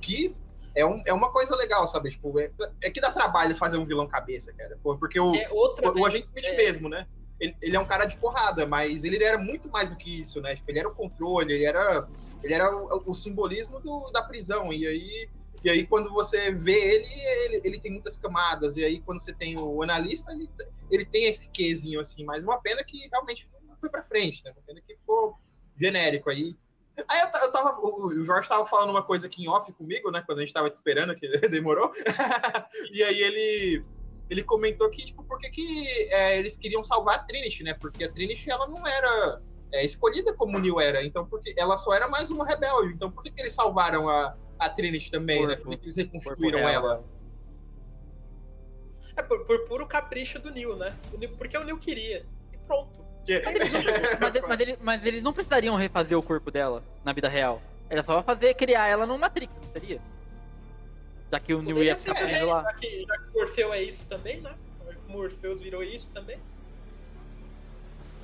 [0.00, 0.34] Que
[0.74, 2.12] é, um, é uma coisa legal, sabe?
[2.12, 2.50] Tipo, é,
[2.82, 4.78] é que dá trabalho fazer um vilão cabeça, cara.
[4.82, 6.56] Porque o, é o, o agente Smith é...
[6.56, 7.06] mesmo, né?
[7.38, 10.40] Ele, ele, é um cara de porrada, mas ele era muito mais do que isso,
[10.40, 10.56] né?
[10.56, 12.08] Tipo, ele era o controle, ele era,
[12.42, 14.72] ele era o, o simbolismo do, da prisão.
[14.72, 15.28] E aí
[15.64, 18.76] e aí, quando você vê ele, ele, ele tem muitas camadas.
[18.76, 20.46] E aí, quando você tem o analista, ele,
[20.90, 22.22] ele tem esse quezinho, assim.
[22.22, 24.50] Mas uma pena que realmente não foi pra frente, né?
[24.50, 25.38] Uma pena que ficou
[25.80, 26.54] genérico aí.
[27.08, 30.22] Aí eu, eu tava, o Jorge tava falando uma coisa aqui em off comigo, né?
[30.26, 31.94] Quando a gente tava te esperando, que demorou.
[32.92, 33.82] e aí ele,
[34.28, 37.72] ele comentou que, tipo, por que, é, eles queriam salvar a Trinity, né?
[37.72, 39.40] Porque a Trinity, ela não era
[39.72, 41.02] é, escolhida como Neil era.
[41.02, 42.92] Então, porque ela só era mais uma rebelde.
[42.92, 45.56] Então, por que, que eles salvaram a, a Trinity também, né?
[45.56, 45.70] Corpo.
[45.70, 46.70] Por que eles reconstruíram ela?
[46.96, 47.04] dela.
[49.16, 50.94] É por, por puro capricho do Neil, né?
[51.16, 52.26] Neil- porque o Neil queria.
[52.52, 53.04] E pronto.
[53.24, 53.72] Que- Mas eles,
[54.20, 57.62] mas, mas eles- mas eles não precisariam refazer o corpo dela na vida real.
[57.88, 60.00] Era só fazer, criar ela no Matrix, não seria?
[61.30, 62.62] Já que o Poderia ia ser ficar preso lá.
[62.62, 64.54] já que, já que o Morpheus é isso também, né?
[65.08, 66.38] O Morpheus virou isso também.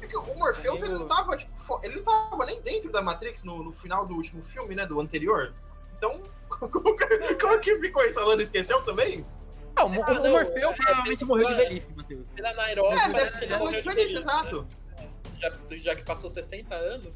[0.01, 3.45] É que o Morpheus, ele não tava, tipo, ele não tava nem dentro da Matrix
[3.45, 4.87] no, no final do último filme, né?
[4.87, 5.53] Do anterior.
[6.01, 8.19] Então, como que, como que ficou isso?
[8.19, 9.25] A Lana esqueceu também?
[9.77, 11.57] Ah, o, Ah, o não, Morfeu é, provavelmente é, morreu de é.
[11.57, 12.27] velhice, Matheus.
[12.35, 14.63] Pela Nairobi, É, deve ter muito morreu de feliz, velhice, exato.
[14.99, 15.09] né?
[15.39, 17.15] Já, já que passou 60 anos.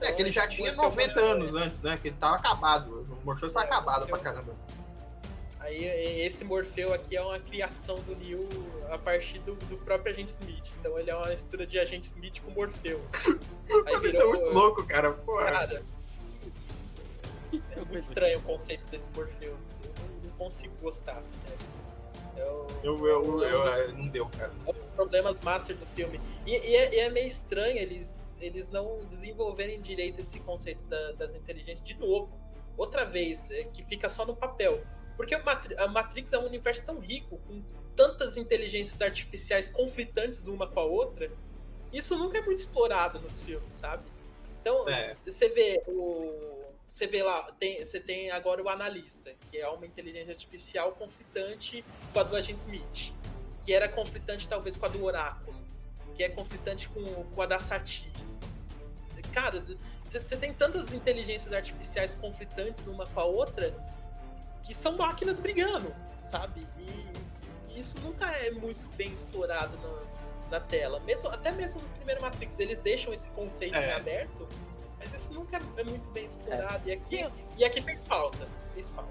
[0.00, 1.32] É, que ele já tinha Morpheus 90 morreu.
[1.34, 1.98] anos antes, né?
[2.00, 3.06] Que ele tava acabado.
[3.20, 4.54] O Morpheus tava É, acabado Morpheus- pra caramba.
[5.60, 5.84] Aí
[6.24, 8.48] esse Morfeu aqui é uma criação do Neil
[8.90, 10.64] a partir do, do próprio Agente Smith.
[10.80, 13.00] Então ele é uma mistura de Agente Smith com Morpheus.
[13.86, 15.10] Aí Isso é muito louco, cara.
[15.12, 15.82] Pô, Cara,
[17.52, 19.76] é muito estranho o conceito desse Morpheus.
[19.82, 19.90] Eu
[20.24, 21.78] não, consigo gostar, sério.
[22.36, 24.52] Eu, eu, eu, eu, eu- não deu, cara.
[24.66, 26.20] é um dos problemas master do filme.
[26.46, 31.12] E, e é, e é meio estranho eles, eles não desenvolverem direito esse conceito da-
[31.12, 32.30] das inteligências de novo.
[32.76, 34.80] Outra vez, é, que fica só no papel.
[35.16, 37.60] Porque a Matrix é um universo tão rico, com
[37.96, 41.28] tantas inteligências artificiais conflitantes uma com a outra.
[41.92, 44.04] Isso nunca é muito explorado nos filmes, sabe?
[44.60, 45.12] Então, É.
[45.12, 46.67] você vê o.
[46.88, 51.84] Você vê lá, tem, você tem agora o analista, que é uma inteligência artificial conflitante
[52.12, 53.12] com a do Agente Smith.
[53.64, 55.56] Que era conflitante talvez com a do Oráculo.
[56.14, 58.10] Que é conflitante com, com a da Satir.
[59.32, 59.62] Cara,
[60.04, 63.74] você tem tantas inteligências artificiais conflitantes uma com a outra
[64.64, 66.66] que são máquinas brigando, sabe?
[66.78, 70.98] E, e isso nunca é muito bem explorado na, na tela.
[71.00, 73.94] Mesmo, até mesmo no primeiro Matrix, eles deixam esse conceito É.
[73.94, 74.48] aberto,
[74.98, 76.88] mas isso nunca é muito bem explorado.
[76.88, 77.32] E, aqui, Sim.
[77.56, 78.48] e aqui fez falta.
[78.74, 79.10] Fez falta.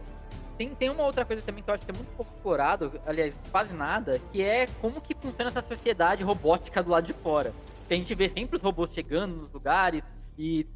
[0.58, 3.34] Tem, tem uma outra coisa também que eu acho que é muito pouco explorado, aliás,
[3.52, 7.54] quase nada, que é como que funciona essa sociedade robótica do lado de fora.
[7.88, 10.04] Que a gente vê sempre os robôs chegando nos lugares
[10.38, 10.68] e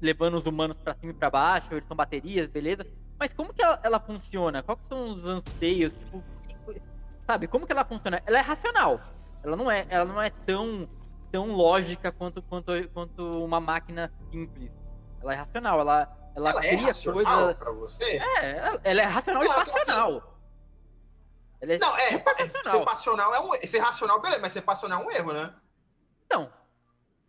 [0.00, 2.86] levando os humanos pra cima e pra baixo, eles são baterias, beleza?
[3.18, 4.62] Mas como que ela, ela funciona?
[4.62, 5.92] Quais são os anseios?
[5.92, 6.22] Tipo,
[7.26, 8.22] sabe, como que ela funciona?
[8.26, 9.00] Ela é racional.
[9.42, 10.88] Ela não é, ela não é tão,
[11.36, 14.70] tão lógica quanto, quanto, quanto uma máquina simples.
[15.20, 17.56] Ela é racional, ela, ela, Ela é cria racional coisas.
[17.58, 18.04] pra você?
[18.04, 20.40] É, ela- ela é racional e Não, assim, passional.
[21.60, 22.78] Ela é Não, é, é, passional.
[22.78, 25.54] ser passional é um Ser racional, beleza, mas ser passional é um erro, né?
[26.30, 26.50] Não.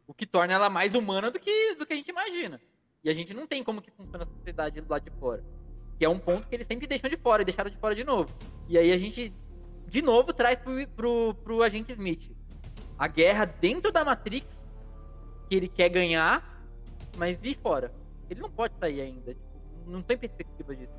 [0.07, 2.61] O que torna ela mais humana do que, do que a gente imagina.
[3.03, 5.43] E a gente não tem como que funciona a sociedade do lado de fora.
[5.99, 8.05] Que é um ponto que eles sempre deixam de fora e deixaram de fora de
[8.05, 8.33] novo.
[8.69, 9.33] E aí a gente,
[9.85, 12.31] de novo, traz pro, pro, pro agente Smith.
[12.97, 14.47] A guerra dentro da Matrix,
[15.49, 16.65] que ele quer ganhar,
[17.17, 17.91] mas de fora.
[18.29, 19.33] Ele não pode sair ainda.
[19.33, 19.47] tipo,
[19.85, 20.91] não tem perspectiva disso.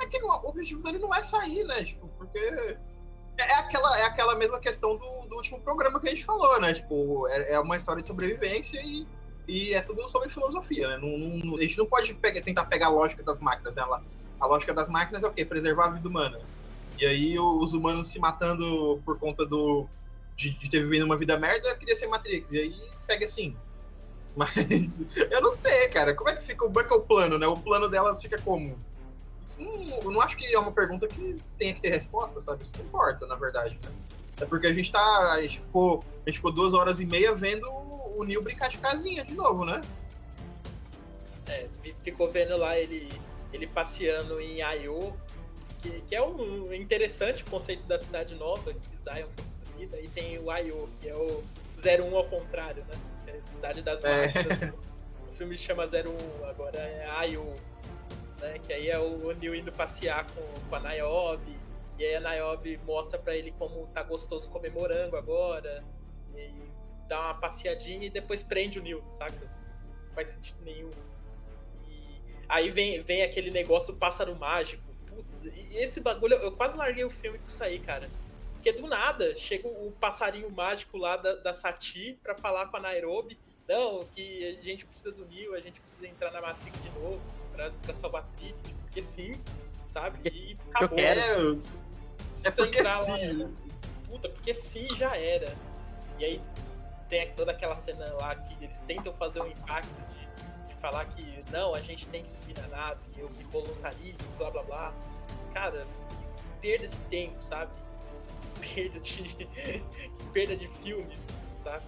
[0.00, 1.84] É que o objetivo dele não é sair, né?
[1.84, 2.38] Tipo, porque.
[2.38, 6.60] É é aquela, é aquela mesma questão do, do último programa que a gente falou,
[6.60, 6.72] né?
[6.74, 9.04] Tipo, é, é uma história de sobrevivência e,
[9.48, 10.98] e é tudo sobre filosofia, né?
[10.98, 13.82] Não, não- a gente não pode pegar- tentar pegar a lógica das máquinas, né?
[14.40, 15.44] A, lógica das máquinas é o quê?
[15.44, 16.38] Preservar a vida humana.
[16.96, 19.88] E aí os humanos se matando por conta do
[20.36, 22.52] de, de ter vivido uma vida merda, queria ser Matrix.
[22.52, 23.56] E aí segue assim.
[24.36, 26.14] Mas eu não sei, cara.
[26.14, 26.66] Como é que fica?
[26.66, 27.46] Como é que é o plano, né?
[27.46, 28.76] O plano delas fica como?
[30.02, 32.64] Eu não acho que é uma pergunta que tenha que ter resposta, sabe?
[32.64, 33.78] Isso não importa, na verdade.
[33.84, 33.92] Né?
[34.40, 35.32] É porque a gente tá.
[35.32, 38.78] A gente, ficou, a gente ficou duas horas e meia vendo o Neil brincar de
[38.78, 39.82] casinha de novo, né?
[41.46, 43.08] É, fi- ficou vendo lá ele,
[43.52, 45.12] ele passeando em I.O.,
[45.82, 49.44] que, que é um interessante conceito da cidade nova, que Zion foi
[49.74, 51.42] destruída, e tem o I.O., que é o
[51.82, 52.94] 01 ao contrário, né?
[53.24, 54.26] Que é a cidade das É.
[54.26, 54.74] máquinas.
[55.28, 57.54] O filme chama 01, agora é I.O.,
[58.40, 58.58] né?
[58.66, 61.56] Que aí é o Neil indo passear com, com a Niobe,
[61.98, 65.84] e aí a Niobe mostra pra ele como tá gostoso comer morango agora,
[66.36, 66.50] e
[67.08, 69.34] dá uma passeadinha e depois prende o Neil, saca?
[70.08, 70.90] Não faz sentido nenhum.
[71.88, 74.82] E aí vem, vem aquele negócio pássaro mágico.
[75.06, 78.08] Putz, e esse bagulho, eu quase larguei o filme com isso aí, cara.
[78.64, 82.80] Porque do nada chega o passarinho mágico lá da, da Sati pra falar com a
[82.80, 83.38] Nairobi.
[83.68, 87.20] Não, que a gente precisa do Neo, a gente precisa entrar na Matrix de novo
[87.52, 88.74] pra, pra salvar a Trinity.
[88.84, 89.38] Porque sim,
[89.90, 90.18] sabe?
[90.30, 90.96] E acabou.
[90.96, 91.20] quero.
[91.20, 91.56] É,
[92.32, 93.18] Precisa é porque entrar lá.
[93.18, 93.56] sim.
[94.08, 95.54] Puta, porque sim, já era.
[96.18, 96.40] E aí
[97.10, 101.44] tem toda aquela cena lá que eles tentam fazer um impacto de, de falar que
[101.50, 104.94] não, a gente tem que subir na nave, eu me voluntario, blá blá blá.
[105.52, 107.83] Cara, que perda de tempo, sabe?
[108.74, 109.22] Perda de.
[109.22, 109.82] que
[110.32, 111.18] perda de filmes,
[111.62, 111.82] sabe?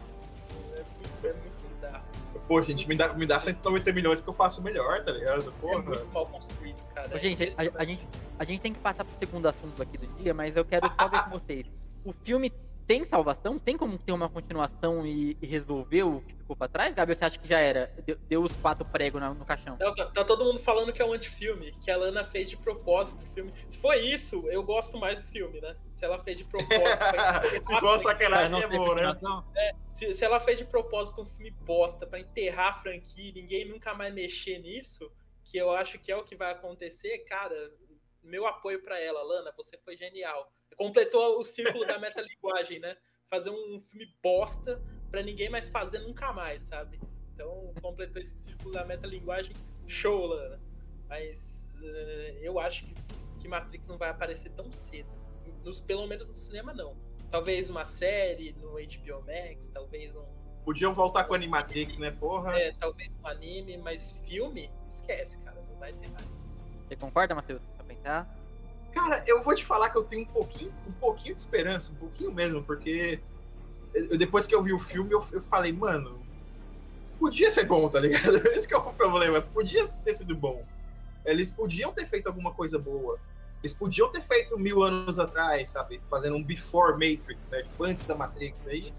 [0.75, 2.05] É muito, é muito bizarro.
[2.47, 5.49] Pô, gente, me dá, me dá 190 milhões que eu faço melhor, tá ligado?
[5.49, 5.83] É Porra.
[5.83, 7.09] muito mal construído, cara.
[7.13, 7.87] Ô, É gente, a, a impressionante.
[7.87, 8.07] gente,
[8.39, 11.09] a gente tem que passar pro segundo assunto aqui do dia, mas eu quero só
[11.09, 11.67] ver com vocês.
[12.05, 12.53] O filme
[12.87, 13.59] tem salvação?
[13.59, 16.95] Tem como ter uma continuação e, e resolver o que ficou pra trás?
[16.95, 17.93] Gabriel, você acha que já era?
[18.07, 19.77] Deu, deu os quatro pregos na- no caixão.
[19.81, 22.57] Não, tá, tá todo mundo falando que é um antifilme, que a Lana fez de
[22.57, 23.53] propósito o filme.
[23.69, 25.75] Se foi isso, eu gosto mais do filme, né?
[25.97, 26.99] Se ela fez de propósito.
[26.99, 29.15] pra Se for a sacanagem, é bom, né?
[29.15, 29.45] continuação?
[29.91, 33.65] se, se ela fez de propósito um filme bosta pra enterrar a franquia e ninguém
[33.65, 35.11] nunca mais mexer nisso,
[35.43, 37.73] que eu acho que é o que vai acontecer, cara,
[38.23, 40.53] meu apoio pra ela, Lana, você foi genial.
[40.77, 42.95] Completou o círculo da metalinguagem, né?
[43.31, 47.01] Fazer um filme bosta pra ninguém mais fazer nunca mais, sabe?
[47.33, 49.55] Então, completou esse círculo da metalinguagem,
[49.87, 50.61] show, Lana.
[51.09, 52.95] Mas eh, eu acho que,
[53.41, 55.09] que Matrix não vai aparecer tão cedo.
[55.67, 56.97] Nos, pelo menos no cinema, não.
[57.29, 60.25] Talvez uma série no HBO Max, talvez um.
[60.65, 62.13] Podiam voltar com a Animatrix, né?
[62.13, 62.57] Porra.
[62.57, 65.61] É, talvez um anime, mas filme, esquece, cara.
[65.69, 66.57] Não vai ter mais.
[66.87, 67.61] Você concorda, Matheus?
[67.77, 68.39] Pra pensar?
[68.93, 71.97] Cara, eu vou te falar que eu tenho um pouquinho, um pouquinho de esperança, um
[71.97, 73.21] pouquinho mesmo, porque
[73.93, 76.25] eu- depois que eu vi o filme, eu, eu falei, mano,
[77.19, 78.37] podia ser bom, tá ligado?
[78.55, 80.65] Esse que é o problema, podia ter sido bom.
[81.25, 83.19] Eles podiam ter feito alguma coisa boa.
[83.63, 86.01] Eles podiam ter feito mil anos atrás, sabe?
[86.11, 87.63] Fazendo um before Matrix, né?
[87.63, 88.93] Tipo, antes da Matrix aí.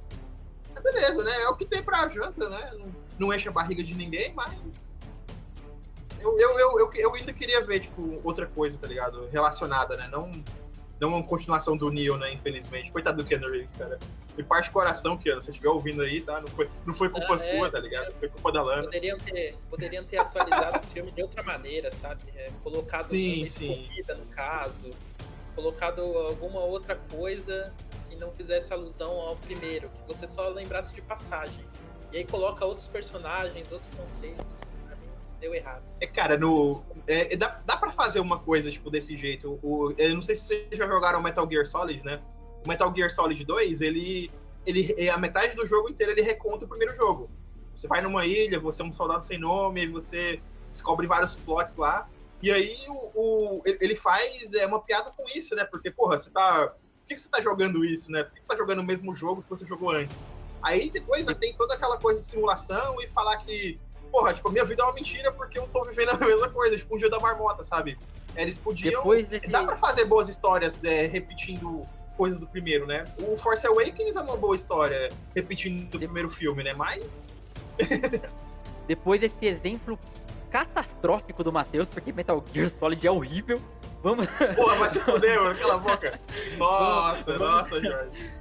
[0.73, 1.31] Mas beleza, né?
[1.43, 2.71] É o que tem pra janta, né?
[3.17, 4.93] Não, enche a barriga de ninguém, mas.
[6.19, 9.27] Eu, eu, eu, eu, eu ainda queria ver, tipo, outra coisa, tá ligado?
[9.27, 10.07] Relacionada, né?
[10.11, 10.31] Não,
[10.99, 12.33] não uma continuação do Neo, né?
[12.33, 12.91] Infelizmente.
[12.91, 13.99] Coitado do Keanu Reeves, cara.
[14.37, 15.41] Me parte o coração, Keanu.
[15.41, 16.39] Se você estiver ouvindo aí, tá?
[16.41, 17.39] Não foi, não foi culpa Ah, é.
[17.39, 18.11] sua, tá ligado?
[18.19, 18.83] Foi culpa da Lana.
[18.83, 22.21] Poderiam ter, poderiam ter atualizado o filme de outra maneira, sabe?
[22.35, 23.71] É, colocado Sim, sim.
[23.71, 24.91] escorrida, no caso.
[25.55, 27.73] Colocado alguma outra coisa
[28.09, 31.65] que não fizesse alusão ao primeiro, que você só lembrasse de passagem.
[32.11, 34.71] E aí coloca outros personagens, outros conceitos.
[35.39, 35.83] Deu errado.
[35.99, 36.83] É, cara, no.
[37.05, 39.59] É, dá, dá pra fazer uma coisa, tipo, desse jeito.
[39.61, 42.21] O, eu não sei se vocês já jogaram Metal Gear Solid, né?
[42.65, 44.31] O Metal Gear Solid 2, ele.
[44.65, 47.29] ele é, a metade do jogo inteiro ele reconta o primeiro jogo.
[47.75, 52.09] Você vai numa ilha, você é um soldado sem nome, você descobre vários plots lá.
[52.41, 53.11] E aí o,
[53.59, 55.63] o- ele faz é, uma piada com isso, né?
[55.65, 56.67] Porque, porra, você tá.
[56.67, 58.23] Por que que você tá jogando isso, né?
[58.23, 60.15] Por que que você tá jogando o mesmo jogo que você jogou antes?
[60.61, 64.51] Aí depois né, tem toda aquela coisa de simulação e falar que, porra, tipo, a
[64.51, 67.09] minha vida é uma mentira porque eu tô vivendo a mesma coisa, tipo, um dia
[67.09, 67.97] da marmota, sabe?
[68.35, 68.91] Eles podiam.
[69.01, 69.47] Depois desse.
[69.49, 73.05] Dá pra fazer boas histórias é, repetindo coisas do primeiro, né?
[73.21, 76.73] O Force Awakens é uma boa história repetindo do primeiro filme, né?
[76.73, 77.33] Mas.
[78.87, 79.99] Depois desse exemplo
[80.49, 83.61] catastrófico do Matheus, porque Metal Gear Solid é horrível.
[84.01, 86.19] Vamos, Porra, vai se fuder, mano, cala a boca.
[86.57, 88.31] Nossa, Vamos- nossa, Jorge.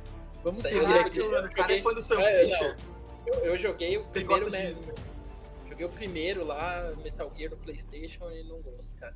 [0.45, 1.19] vamos eu aqui.
[1.29, 2.77] Mano, o cara é fã do Sam É, Fisher.
[3.27, 4.83] Eu, eu joguei o Você primeiro disso?
[5.77, 9.15] Joguei o primeiro lá, Metal Gear no Playstation e não gosto, cara.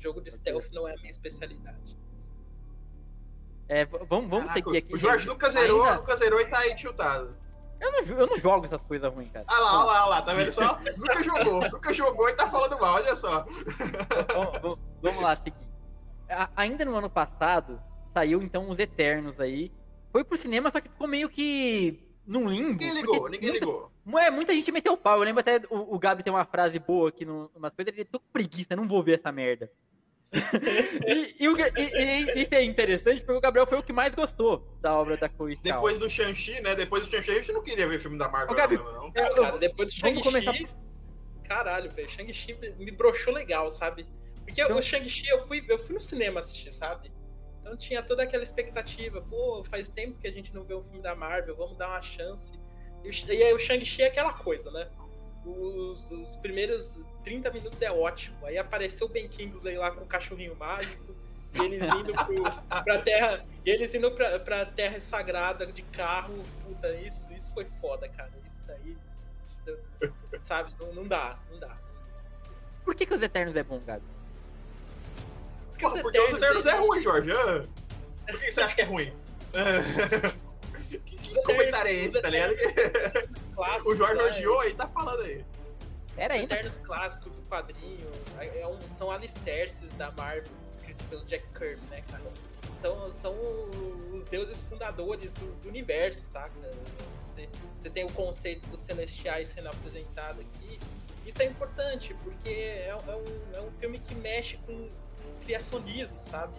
[0.00, 1.96] Jogo de stealth não é a minha especialidade.
[3.68, 4.92] É, vamos vamos Caraca, seguir aqui.
[4.94, 7.36] O Jorge nunca zerou, Ainda- nunca zerou e tá aí tiltado.
[7.80, 9.44] Eu não, eu não jogo essas coisas ruins, cara.
[9.48, 10.80] Ah lá, olha lá, olha lá, tá vendo só?
[10.98, 13.44] nunca jogou, nunca jogou e tá falando mal, olha só.
[14.34, 15.54] Vamos, vamos- vamos lá, seguir.
[16.56, 17.80] Ainda no ano passado,
[18.12, 19.70] saiu então os Eternos aí.
[20.10, 22.70] Foi pro cinema, só que ficou meio que num limbo.
[22.70, 23.92] Ninguém ligou, ninguém muita, ligou.
[24.18, 25.18] É, muita gente meteu o pau.
[25.18, 27.92] Eu lembro até o, o Gabi tem uma frase boa aqui, no, umas coisas.
[27.94, 29.70] Ele tô com preguiça, não vou ver essa merda.
[31.06, 34.64] e, e, e- e- isso é interessante porque o Gabriel foi o que mais gostou
[34.80, 35.56] da obra da Chloe.
[35.62, 36.74] Depois do Shang-Chi, né?
[36.76, 39.12] Depois do Shang-Chi, a gente não queria ver filme da Marvel, Ô, Gabi, não, não.
[39.14, 40.22] Eu- eu- cara, depois do Shang-Chi.
[40.22, 40.54] começar-
[41.44, 42.08] Caralho, velho.
[42.08, 44.06] Shang-Chi me- me broxou legal, sabe?
[44.44, 47.10] Porque Então- o Shang-Chi eu fui, eu fui no cinema assistir, sabe?
[47.60, 49.20] Então tinha toda aquela expectativa.
[49.22, 52.02] Pô, faz tempo que a gente não vê um filme da Marvel, vamos dar uma
[52.02, 52.52] chance.
[53.04, 54.88] E, e aí o Shang-Chi é aquela coisa, né?
[55.44, 58.36] Os, os primeiros 30 minutos é ótimo.
[58.46, 61.14] Aí apareceu o Ben Kingsley lá com o cachorrinho mágico.
[61.54, 63.44] E eles indo pro, pra terra.
[63.64, 66.34] E eles indo pra, pra terra sagrada de carro.
[66.64, 68.30] Puta, isso, isso foi foda, cara.
[68.46, 68.96] Isso daí.
[70.42, 70.72] Sabe?
[70.78, 71.76] Não, não dá, não dá.
[72.84, 74.04] Por que, que os Eternos é bom, Gabi?
[75.70, 77.30] Porque, Porra, porque os Eternos é eles- ruim, Jorge.
[77.32, 77.64] Ah,
[78.30, 79.12] Por que você acha que é ruim?
[80.98, 82.54] Que, que Os comentário é esse, tá ligado?
[83.54, 85.44] clássicos O Jorge odiou aí, tá falando aí.
[86.16, 86.54] Era Os ainda.
[86.54, 88.06] Eternos clássicos do quadrinho
[88.40, 92.22] é um- são alicerces da Marvel, escritos pelo Jack Kirby, né, cara?
[92.80, 93.34] São, são
[94.14, 96.50] os deuses fundadores do, do universo, saca?
[97.34, 100.78] Você, você tem o conceito dos celestiais sendo apresentado aqui.
[101.26, 104.88] Isso é importante, porque é, é um, é um filme que mexe com
[105.44, 106.54] criacionismo, sabe?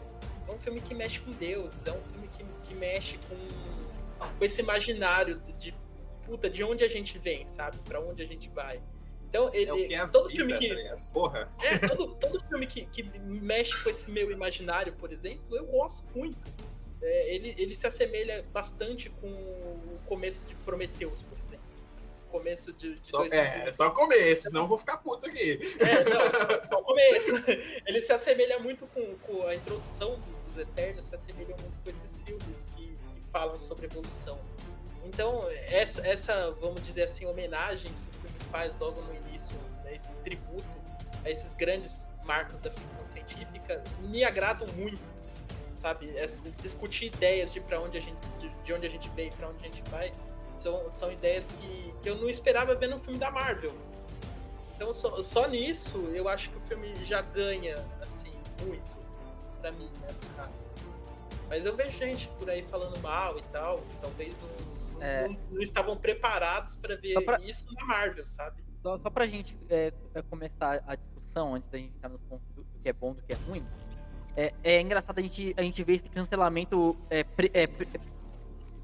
[0.47, 3.35] É um filme que mexe com deuses, é um filme que, que mexe com,
[4.37, 7.77] com esse imaginário de disputa de onde a gente vem, sabe?
[7.79, 8.81] Para onde a gente vai.
[9.29, 10.67] Então, ele, É que é todo vida, filme que.
[10.69, 11.01] tá ligado?
[11.13, 11.51] Porra.
[11.63, 16.03] É, todo, todo filme que, que mexe com esse meu imaginário, por exemplo, eu gosto
[16.15, 16.37] muito.
[17.01, 21.61] É, ele, ele se assemelha bastante com o começo de Prometheus, por exemplo.
[22.27, 23.39] O começo de, de Só, 2000.
[23.41, 25.59] é, só começo, senão eu vou ficar puto aqui.
[25.79, 27.31] É, não, só, o começo.
[27.87, 31.89] Ele se assemelha muito com, com a introdução do- dos Eternos, se assemelha muito com
[31.89, 32.70] esses filmes que, que
[33.31, 34.39] falam sobre evolução.
[35.03, 39.95] Então, essa, essa, vamos dizer assim, homenagem que o filme faz logo no início, né,
[39.95, 40.77] esse tributo
[41.25, 45.01] a esses grandes marcos da ficção científica, me agradam muito,
[45.81, 46.15] sabe?
[46.15, 49.49] Essa- discutir ideias de para onde a gente, de, de onde a gente veio, para
[49.49, 50.13] onde a gente vai,
[50.55, 53.73] são, são ideias que, que eu não esperava ver no filme da Marvel.
[54.75, 58.31] Então, só, só nisso, eu acho que o filme já ganha, assim,
[58.65, 58.97] muito,
[59.61, 60.70] pra mim, né, no caso.
[61.51, 65.27] Mas eu vejo gente por aí falando mal e tal, talvez não, não- É.
[65.27, 68.63] não- não estavam preparados pra ver pra- isso na Marvel, sabe?
[68.81, 72.47] Só, só pra gente é, é, começar a discussão, antes da gente entrar nos pontos
[72.55, 73.65] do, que é bom do que é ruim,
[74.37, 77.87] é, é engraçado a gente, a gente ver esse cancelamento é, pre- é, pre-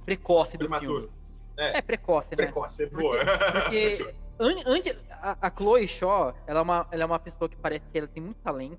[0.05, 1.03] precoce do Prematuro.
[1.03, 1.17] filme.
[1.57, 1.77] É.
[1.77, 2.35] É, precoce, né?
[2.35, 3.17] Precoce, boa.
[3.63, 7.55] Porque an- antes, a, a Chloe Shaw, ela é, uma, ela é uma pessoa que
[7.55, 8.77] parece que ela tem muito talento.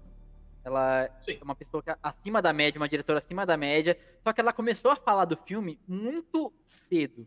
[0.64, 1.38] Ela Sim.
[1.40, 3.98] é uma pessoa que é acima da média, uma diretora acima da média.
[4.22, 7.26] Só que ela começou a falar do filme muito cedo.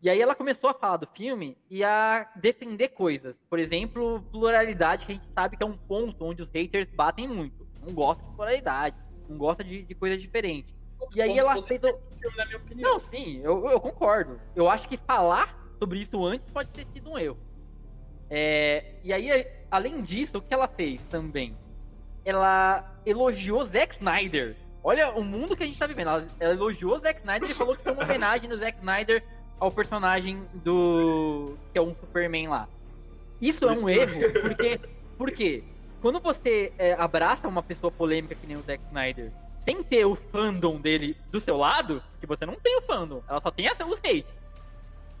[0.00, 3.34] E aí ela começou a falar do filme e a defender coisas.
[3.50, 7.26] Por exemplo, pluralidade, que a gente sabe que é um ponto onde os haters batem
[7.26, 7.66] muito.
[7.84, 8.96] Não gosta de pluralidade,
[9.28, 10.72] não gosta de, de coisas diferentes.
[11.14, 12.82] E aí ela fez do filme.
[12.82, 14.40] Não, sim, eu, eu concordo.
[14.54, 17.38] Eu acho que falar sobre isso antes pode ter sido um erro.
[18.30, 21.56] É, e aí, além disso, o que ela fez também?
[22.24, 24.56] Ela elogiou Zack Snyder.
[24.82, 26.08] Olha o mundo que a gente tá vivendo.
[26.08, 29.24] Ela, ela elogiou Zack Snyder e falou que foi uma homenagem do Zack Snyder
[29.58, 31.56] ao personagem do.
[31.72, 32.68] que é um Superman lá.
[33.40, 34.80] Isso é um erro, porque.
[35.16, 35.64] Por quê?
[36.00, 39.32] Quando você é, abraça uma pessoa polêmica que nem o Zack Snyder,
[39.64, 43.40] sem ter o fandom dele do seu lado, que você não tem o fandom, ela
[43.40, 44.34] só tem os hates.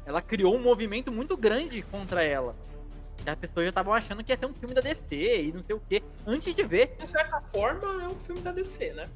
[0.06, 2.54] Ela criou um movimento muito grande contra ela.
[3.28, 5.06] As pessoas já estavam achando que ia ser um filme da DC
[5.42, 6.02] e não sei o quê.
[6.26, 9.08] Antes de ver, De certa forma, é um filme da DC, né?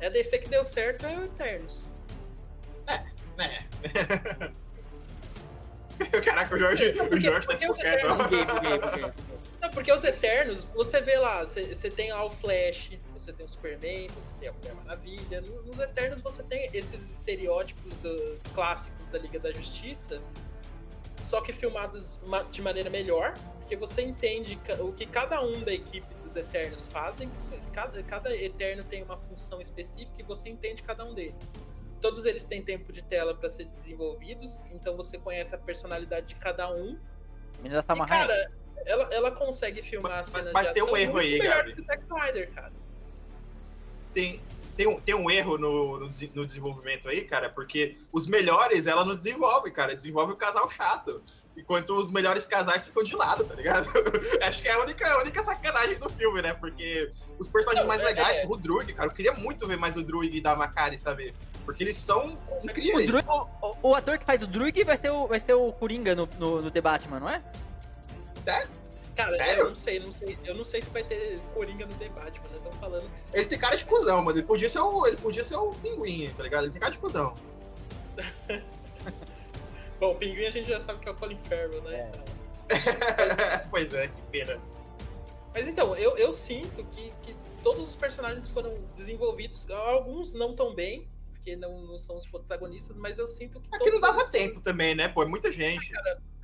[0.00, 1.88] É a DC que deu certo, é o Eternos.
[2.86, 3.04] É.
[6.24, 7.96] Caraca, o Jorge, o Porque- Jorge tá porque os focado.
[7.96, 9.12] Eternos- buguei, buguei, buguei.
[9.62, 13.46] Não, porque os Eternos, você vê lá, você você tem lá o Flash, você tem
[13.46, 15.40] o Superman, você tem a Mulher Maravilha.
[15.40, 20.20] No- Nos Eternos você tem esses estereótipos do- clássicos da Liga da Justiça,
[21.22, 25.72] só que filmados ma- de maneira melhor, porque você entende o que cada um da
[25.72, 27.30] equipe dos Eternos fazem,
[27.72, 31.54] cada, cada Eterno tem uma função específica e você entende cada um deles.
[32.00, 36.34] Todos eles têm tempo de tela para ser desenvolvidos, então você conhece a personalidade de
[36.36, 36.98] cada um.
[37.58, 38.32] A menina tá E, amarrada.
[38.34, 38.52] cara,
[38.84, 41.56] ela, ela consegue filmar Mas- cenas mas de tem um ação erro muito aí, melhor
[41.56, 41.74] Gabi.
[41.74, 42.72] que o Zack Snyder, cara.
[44.14, 44.40] tem,
[44.76, 49.04] tem, um, tem um erro no, no, no desenvolvimento aí, cara, porque os melhores ela
[49.04, 49.94] não desenvolve, cara.
[49.96, 51.22] Desenvolve o casal chato.
[51.56, 53.88] Enquanto os melhores casais ficam de lado, tá ligado?
[54.44, 56.52] Acho que é a única, a única sacanagem do filme, né?
[56.52, 58.46] Porque os personagens mais é- legais, é.
[58.46, 61.34] o Druid, cara, eu queria muito ver mais o Druid da Macari, sabe?
[61.64, 63.10] Porque eles são O, incríveis.
[63.10, 66.14] O- o- o ator que faz o Druig vai ser o, vai ser o Coringa
[66.14, 67.42] no, no, no The Batman, não é?
[68.44, 68.68] Sério?
[69.16, 69.62] Cara, Sério?
[69.62, 70.38] eu não sei, não sei.
[70.44, 72.56] Eu não sei se vai ter Coringa no debate, mano.
[72.56, 73.30] Estão falando que sim.
[73.32, 74.38] Ele tem cara de cuzão, mano.
[74.38, 76.64] Ele podia ser o, ele podia ser o pinguim, tá ligado?
[76.64, 77.34] Ele tem cara de cuzão.
[79.98, 82.10] Bom, o Pinguim a gente já sabe que é o Colin Farrell, né?
[83.70, 84.60] pois é, que pena.
[85.54, 90.74] Mas então, eu, eu sinto que, que todos os personagens foram desenvolvidos, alguns não tão
[90.74, 91.08] bem,
[91.46, 93.72] porque não, não são os protagonistas, mas eu sinto que.
[93.72, 95.06] Aqui É não dava tempo também, né?
[95.08, 95.92] Pô, é muita gente.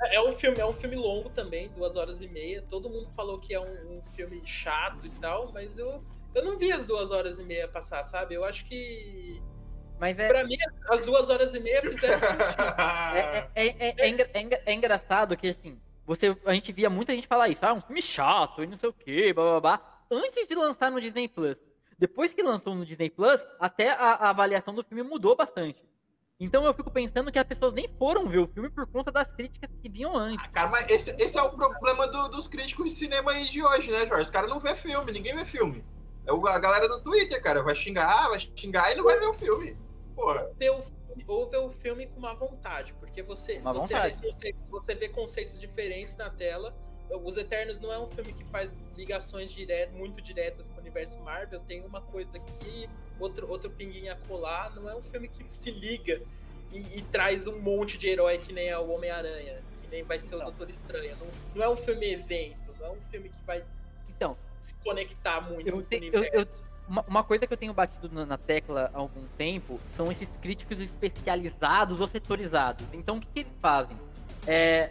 [0.07, 2.63] É um filme, é um filme longo também, duas horas e meia.
[2.63, 6.57] Todo mundo falou que é um, um filme chato e tal, mas eu, eu não
[6.57, 8.35] vi as duas horas e meia passar, sabe?
[8.35, 9.43] Eu acho que.
[9.99, 10.57] Mas é, Pra mim,
[10.89, 12.21] as duas horas e meia fizeram
[13.15, 16.91] é, é, é, é engra- é engra- é engraçado que, assim, você, a gente via
[16.91, 17.65] muita gente falar isso.
[17.65, 20.05] Ah, um filme chato e não sei o que, blá blá blá.
[20.11, 21.57] Antes de lançar no Disney Plus.
[21.99, 25.82] Depois que lançou no Disney Plus, até a, a avaliação do filme mudou bastante.
[26.40, 29.28] Então eu fico pensando que as pessoas nem foram ver o filme por conta das
[29.30, 30.45] críticas que vinham antes.
[30.45, 33.62] Ah, cara, mas esse, esse é o problema do- dos críticos de cinema aí de
[33.62, 34.22] hoje, né, Jorge?
[34.22, 35.84] Os caras não vê filme, ninguém vê filme.
[36.26, 39.26] É o- a galera do Twitter, cara, vai xingar, vai xingar e não vai ver
[39.26, 39.76] o filme.
[40.16, 40.49] Porra.
[40.59, 40.84] ver o,
[41.28, 44.16] ou ver o filme com má vontade, porque você, Má você, vontade.
[44.20, 46.74] Vê, conce- você vê conceitos diferentes na tela.
[47.25, 51.21] Os Eternos não é um filme que faz ligações diretas, muito diretas com o universo
[51.21, 51.61] Marvel.
[51.61, 52.89] Tem uma coisa aqui,
[53.21, 54.75] outro, outro pinguinho a colar.
[54.75, 56.21] Não é um filme que se liga
[56.73, 60.19] e, e, traz um monte de herói que nem é o Homem-Aranha, que nem vai
[60.19, 61.17] ser o Doutor Estranho.
[61.17, 63.63] Não, não, é um filme evento, não é um filme que vai
[64.23, 66.47] então, se conectar muito eu, te, eu, eu,
[66.89, 70.31] uma, uma, coisa que eu tenho batido na, na, tecla há algum tempo são esses
[70.41, 72.87] críticos especializados ou setorizados.
[72.93, 73.97] Então, o que, que eles fazem?
[74.47, 74.91] É,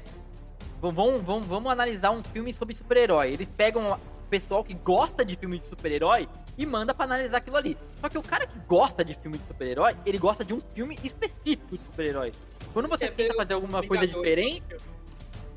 [0.81, 3.31] vamos, vamos, vamos analisar um filme sobre super-herói.
[3.31, 6.27] Eles pegam o pessoal que gosta de filme de super-herói
[6.57, 7.77] e manda para analisar aquilo ali.
[7.99, 10.97] Só que o cara que gosta de filme de super-herói, ele gosta de um filme
[11.03, 12.31] específico de super-herói.
[12.73, 14.75] Quando você Quer tenta fazer alguma coisa diferente.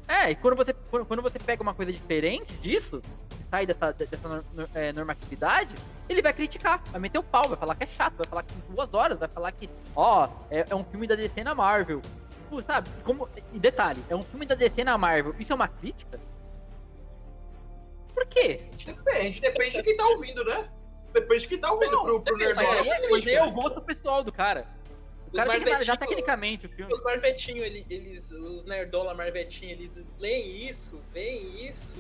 [0.07, 3.01] É, e quando você, quando, você pega uma coisa diferente disso,
[3.31, 4.19] que sai dessa, dessa
[4.75, 5.75] é, normatividade,
[6.09, 8.53] ele vai criticar, vai meter o pau, vai falar que é chato, vai falar que
[8.55, 12.03] em duas horas, vai falar que, ó, é, é um filme da DC na Marvel.
[12.45, 12.91] Tipo, sabe?
[13.03, 15.35] Como, e detalhe, é um filme da DC na Marvel.
[15.39, 16.21] Isso é uma crítica?
[18.13, 18.61] Por quê?
[18.85, 20.71] Depende, depende de quem tá ouvindo, né?
[21.13, 22.85] Depende de quem tá ouvindo não, pro, pro depende, Nerdola.
[23.11, 24.67] Mas aí, é, é o gosto pessoal do cara.
[25.33, 26.93] O cara tem que analisar tecnicamente o filme.
[26.93, 31.97] Os Marvetinhos, eles, os Nerdola Marvetinhos, eles leem isso, veem isso,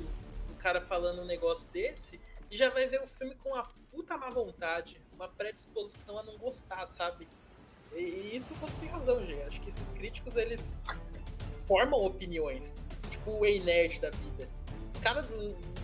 [0.51, 4.17] o cara falando um negócio desse, e já vai ver o filme com uma puta
[4.17, 7.27] má vontade, uma predisposição a não gostar, sabe?
[7.95, 9.43] E, isso você tem razão, gente.
[9.43, 10.77] Acho que esses críticos, eles
[11.67, 12.81] formam opiniões.
[13.11, 14.49] Tipo o Ei Nerd da vida.
[14.83, 15.27] Esses caras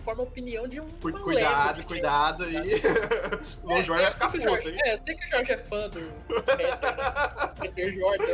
[0.05, 0.89] formam opinião de um.
[1.01, 2.75] Cuidado, cuidado aí.
[3.63, 5.89] o é, Jorge é, sei que o Jorge, é, sei que o Jorge é fã
[5.89, 6.01] do
[7.61, 8.25] Peter Jordan.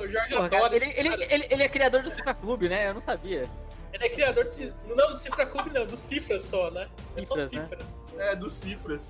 [0.00, 0.76] O Jorge Porra, adora.
[0.76, 2.88] Ele, ele, ele, ele, é criador do Cifra Clube, né?
[2.88, 3.48] Eu não sabia.
[3.92, 4.94] Ele é criador do.
[4.94, 6.88] Não, do Cifra Clube não, do Cifras só, né?
[7.16, 7.84] É Cifras, só Cifras.
[8.12, 8.32] Né?
[8.32, 9.02] É, do Cifras.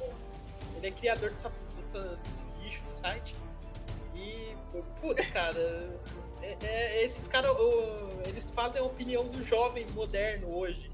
[0.77, 1.51] Ele é criador dessa,
[1.81, 3.35] dessa, desse lixo de site.
[4.75, 5.59] E, putz, cara,
[6.43, 7.57] é, é, esses caras,
[8.27, 10.91] eles fazem a opinião do jovem moderno hoje.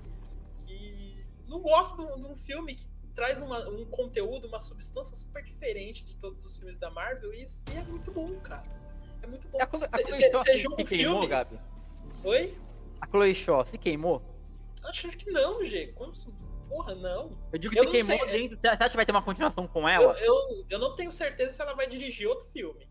[0.68, 6.04] E não gosto de um filme que traz uma, um conteúdo, uma substância super diferente
[6.04, 7.32] de todos os filmes da Marvel.
[7.34, 8.64] E, e é muito bom, cara.
[9.22, 9.58] É muito bom.
[9.58, 11.26] Você junta um queimou, filme...
[11.26, 11.58] Gabi?
[12.24, 12.56] Oi?
[13.00, 14.22] A Chloe Shaw se queimou?
[14.84, 15.88] Acho que não, G.
[15.88, 16.12] Como
[16.68, 17.36] Porra, não.
[17.52, 18.58] Eu digo que eu se queimou dentro.
[18.60, 20.16] Você acha que vai ter uma continuação com ela?
[20.20, 22.88] Eu, eu, eu, não tenho certeza se ela vai dirigir outro filme.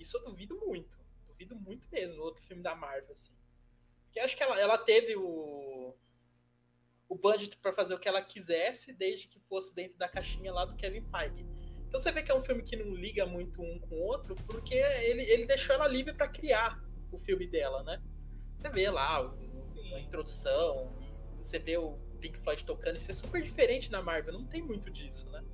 [0.00, 0.98] Isso eu duvido muito.
[1.28, 3.32] Duvido muito mesmo, outro filme da Marvel, assim.
[4.04, 5.94] Porque acho que ela, ela teve o.
[7.08, 10.64] O budget para fazer o que ela quisesse, desde que fosse dentro da caixinha lá
[10.64, 11.44] do Kevin Feige.
[11.88, 14.36] Então você vê que é um filme que não liga muito um com o outro,
[14.46, 16.80] porque ele, ele deixou ela livre para criar
[17.10, 18.00] o filme dela, né?
[18.56, 20.96] Você vê lá o, a introdução,
[21.36, 24.88] você vê o Pink Floyd tocando, isso é super diferente na Marvel, não tem muito
[24.88, 25.44] disso, né?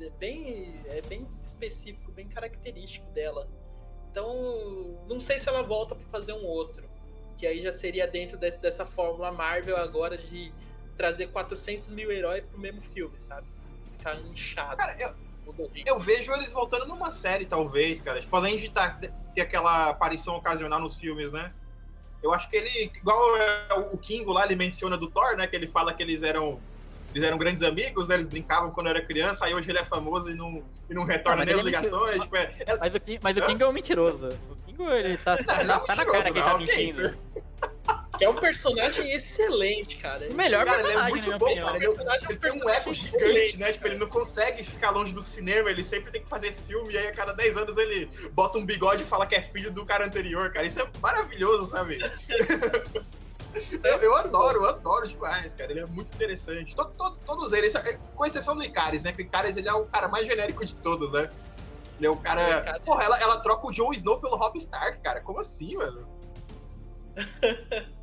[0.00, 3.48] É bem, é bem específico, bem característico dela.
[4.10, 6.84] Então, não sei se ela volta para fazer um outro.
[7.36, 10.52] Que aí já seria dentro desse, dessa fórmula Marvel agora de
[10.96, 13.46] trazer 400 mil heróis pro mesmo filme, sabe?
[13.98, 14.76] Ficar inchado.
[14.76, 15.14] Cara, eu,
[15.84, 18.20] eu vejo eles voltando numa série, talvez, cara.
[18.20, 19.00] Tipo, além de tá,
[19.34, 21.52] ter aquela aparição ocasional nos filmes, né?
[22.22, 23.20] Eu acho que ele, igual
[23.92, 25.46] o Kingo lá, ele menciona do Thor, né?
[25.46, 26.60] Que ele fala que eles eram
[27.14, 28.16] eles eram grandes amigos, né?
[28.16, 31.42] Eles brincavam quando era criança, aí hoje ele é famoso e não, e não retorna
[31.42, 32.20] ah, nem as é ligações.
[32.20, 32.76] Tipo, é, é...
[32.76, 34.28] Mas, o King, mas o King é um mentiroso.
[34.50, 37.18] O King, ele tá, não, não tá na cara que ele tá mentindo.
[38.18, 40.28] Que é um personagem excelente, cara.
[40.28, 41.76] O melhor cara, personagem, ele é muito bom, cara.
[41.76, 43.72] Ele, é ele tem um eco gigante, né?
[43.72, 46.98] Tipo, ele não consegue ficar longe do cinema, ele sempre tem que fazer filme, e
[46.98, 49.84] aí a cada 10 anos ele bota um bigode e fala que é filho do
[49.84, 50.66] cara anterior, cara.
[50.66, 51.98] Isso é maravilhoso, sabe?
[53.84, 55.70] Eu, eu, adoro, eu adoro demais, cara.
[55.70, 56.74] Ele é muito interessante.
[56.74, 57.72] Todo, todo, todos eles,
[58.14, 59.12] com exceção do Icaris, né?
[59.12, 61.30] Que o Icaris ele é o cara mais genérico de todos, né?
[61.98, 62.80] Ele é o cara.
[62.84, 65.20] Porra, ela, ela troca o Jon Snow pelo Rob Stark, cara.
[65.20, 66.06] Como assim, mano?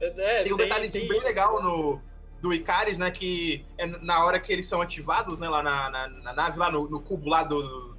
[0.00, 1.18] é, tem um detalhezinho tem...
[1.18, 2.00] bem legal no,
[2.40, 3.10] do Icaris, né?
[3.10, 5.48] Que é na hora que eles são ativados, né?
[5.48, 7.96] Lá na, na, na nave, lá no, no, cubo lá do, do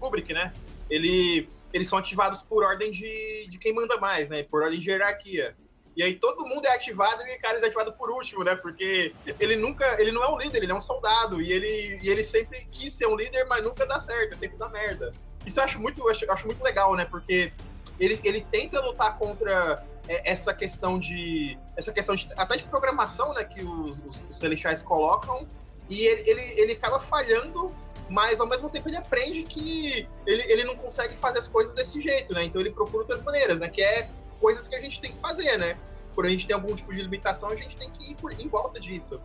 [0.00, 0.52] Kubrick, né?
[0.88, 4.44] Ele eles são ativados por ordem de, de quem manda mais, né?
[4.44, 5.56] Por ordem de hierarquia.
[5.96, 8.54] E aí todo mundo é ativado e o cara é ativado por último, né?
[8.54, 12.08] Porque ele nunca, ele não é um líder, ele é um soldado e ele, e
[12.08, 15.12] ele sempre quis ser um líder, mas nunca dá certo, sempre dá merda.
[15.44, 17.06] Isso eu acho muito, acho, acho muito legal, né?
[17.06, 17.52] Porque
[17.98, 23.34] ele, ele tenta lutar contra é, essa questão de essa questão de, até de programação,
[23.34, 23.42] né?
[23.42, 25.48] Que os, os, os celestiais colocam
[25.88, 27.74] e ele, ele, ele acaba falhando
[28.08, 32.00] mas ao mesmo tempo ele aprende que ele, ele não consegue fazer as coisas desse
[32.00, 32.44] jeito, né?
[32.44, 33.68] Então ele procura outras maneiras, né?
[33.68, 35.76] Que é coisas que a gente tem que fazer, né?
[36.14, 38.48] Por a gente ter algum tipo de limitação, a gente tem que ir por, em
[38.48, 39.20] volta disso.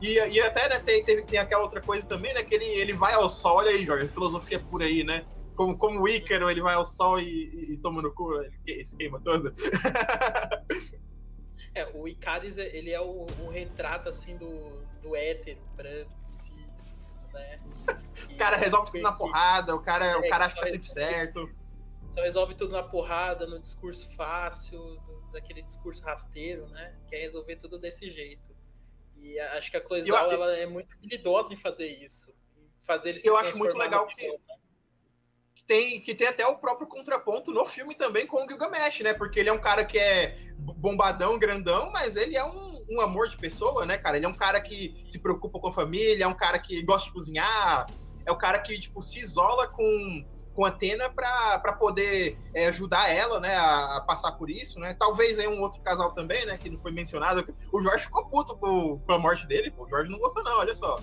[0.00, 2.42] E, e até, né, tem, tem, tem aquela outra coisa também, né?
[2.42, 5.24] Que ele, ele vai ao sol, olha aí, Jorge, filosofia por aí, né?
[5.56, 8.32] Como, como o Ícaro, ele vai ao sol e, e, toma no cu,
[8.64, 9.52] ele se queima todo.
[11.74, 16.12] é, o Icaris, ele é o, o retrato, assim, do, do éter branco,
[17.32, 17.60] né?
[18.30, 21.50] O cara resolve tudo na porrada, o cara, o É, cara que acha sempre certo.
[22.10, 25.00] Só resolve tudo na porrada, no discurso fácil,
[25.32, 26.94] daquele discurso rasteiro, né?
[27.08, 28.56] Quer resolver tudo desse jeito.
[29.16, 32.30] E acho que a Cloizal, Eu- ela é muito habilidosa em fazer isso.
[32.56, 34.38] Em fazer ele se Eu acho muito legal que- vilão.
[35.54, 39.12] que tem, que tem até o próprio contraponto no filme também com o Gilgamesh, né?
[39.14, 43.28] Porque ele é um cara que é bombadão, grandão, mas ele é um, um amor
[43.28, 44.16] de pessoa, né, cara?
[44.16, 47.06] Ele é um cara que se preocupa com a família, é um cara que gosta
[47.08, 47.86] de cozinhar,
[48.26, 50.24] é o cara que, tipo, se isola com,
[50.54, 54.78] com a Atena pra, pra poder é, ajudar ela, né, a, a passar por isso,
[54.80, 54.94] né?
[54.98, 57.46] Talvez aí um outro casal também, né, que não foi mencionado.
[57.72, 59.84] O Jorge ficou puto com, com a morte dele, pô.
[59.84, 60.98] O Jorge não gostou não, olha só.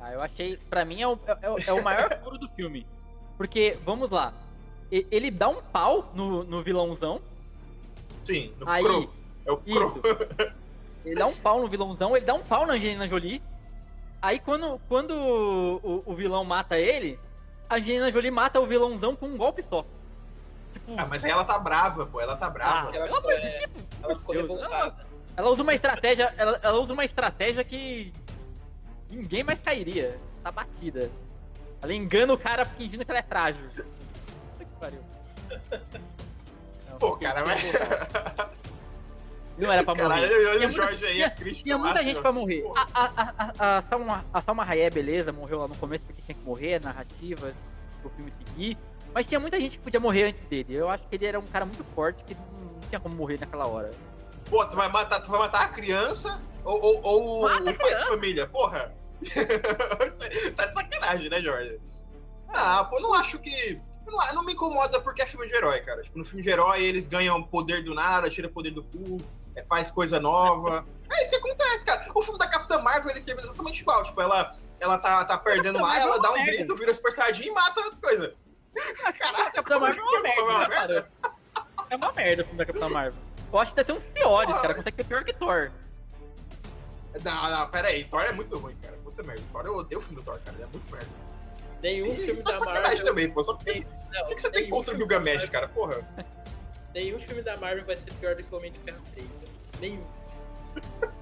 [0.00, 0.56] Ah, eu achei.
[0.70, 2.86] Pra mim é o, é, o- é o maior furo do filme.
[3.36, 4.32] Porque, vamos lá.
[4.90, 7.20] Ele dá um pau no, no vilãozão.
[8.24, 9.10] Sim, no Aí, Crow.
[9.46, 10.00] É o Crow.
[11.04, 13.42] Ele dá um pau no vilãozão, ele dá um pau na Angelina Jolie.
[14.20, 17.18] Aí quando, quando o, o- o vilão mata ele,
[17.68, 19.84] a Angelina Jolie mata o vilãozão com um golpe só.
[20.72, 22.20] Tipo, Ah, mas aí ela tá brava, pô.
[22.20, 22.90] Ela tá brava.
[22.92, 23.64] Ah, Ela, de é,
[24.02, 25.06] ela ficou Deus, revoltada.
[25.36, 26.34] ela usa uma estratégia.
[26.36, 28.12] Ela, ela usa uma estratégia que
[29.08, 30.18] ninguém mais cairia.
[30.42, 31.10] Tá batida.
[31.80, 33.64] Ela engana o cara fingindo que ela é frágil.
[33.70, 33.84] Puta
[34.64, 35.00] que pariu.
[36.90, 37.62] Não, Pô, cara, mas.
[39.58, 40.08] Não era pra morrer.
[40.08, 41.62] Caralho, eu e Tinha o muita- Jorge aí tinha- é crítico.
[41.64, 42.64] Tinha muita gente pra morrer.
[42.76, 43.04] A, a,
[43.58, 46.74] a, a, Salma, a Salma Hayek, beleza, morreu lá no começo porque tinha que morrer,
[46.76, 47.52] a narrativa,
[48.04, 48.78] o filme seguir.
[49.12, 50.74] Mas tinha muita gente que podia morrer antes dele.
[50.74, 53.66] Eu acho que ele era um cara muito forte que não tinha como morrer naquela
[53.66, 53.90] hora.
[54.48, 57.76] Pô, tu vai matar, tu vai matar a criança ou, ou, ou Mata a o
[57.76, 58.46] pai de família?
[58.46, 58.94] Porra.
[60.56, 61.78] tá de sacanagem, né, Jorge?
[62.48, 63.80] Ah, pô, não acho que.
[64.06, 66.02] Não, não me incomoda porque é filme de herói, cara.
[66.02, 69.22] Tipo, no filme de herói eles ganham poder do nada, tira poder do cu, é,
[69.64, 70.84] faz coisa nova.
[71.10, 72.10] É isso que acontece, cara.
[72.14, 74.04] O filme da Capitã Marvel ele termina exatamente igual.
[74.04, 76.56] Tipo, ela, ela tá, tá perdendo lá, ela é dá uma um merda.
[76.56, 78.34] grito, vira Super Saiyajin e mata a coisa.
[79.18, 80.58] Caralho, Capitã Marvel é uma merda, assim?
[80.58, 81.08] né, cara?
[81.90, 83.20] É uma merda o filme da Capitã Marvel.
[83.50, 84.74] Eu acho que deve ser um dos piores, cara.
[84.74, 85.70] Consegue ser pior que Thor.
[87.24, 88.04] Não, não, pera aí.
[88.04, 88.96] Thor é muito ruim, cara.
[89.02, 89.42] Puta merda.
[89.50, 90.56] Thor, eu odeio o filme do Thor, cara.
[90.56, 91.08] Ele é muito merda.
[91.82, 93.04] Nenhum Isso filme tá da Marvel.
[93.04, 93.42] também, pô.
[93.42, 95.68] Só porque não, O que, que você tem contra o Gilgamesh, cara?
[95.68, 96.06] Porra.
[96.94, 99.28] Nenhum filme da Marvel vai ser pior do que o Homem de Ferro 3.
[99.80, 100.04] Nenhum.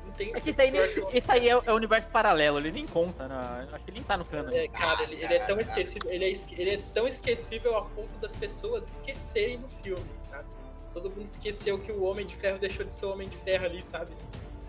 [0.05, 0.73] Não tem É que isso aí,
[1.13, 3.69] isso aí é, é o universo paralelo, ele nem conta, né?
[3.73, 4.55] Acho que ele nem tá no cano.
[4.55, 8.19] É, cara, ele, ele é tão esquecível, ele é, ele é tão esquecível a ponto
[8.21, 10.45] das pessoas esquecerem no filme, sabe?
[10.93, 13.67] Todo mundo esqueceu que o Homem de Ferro deixou de ser o Homem de Ferro
[13.67, 14.13] ali, sabe?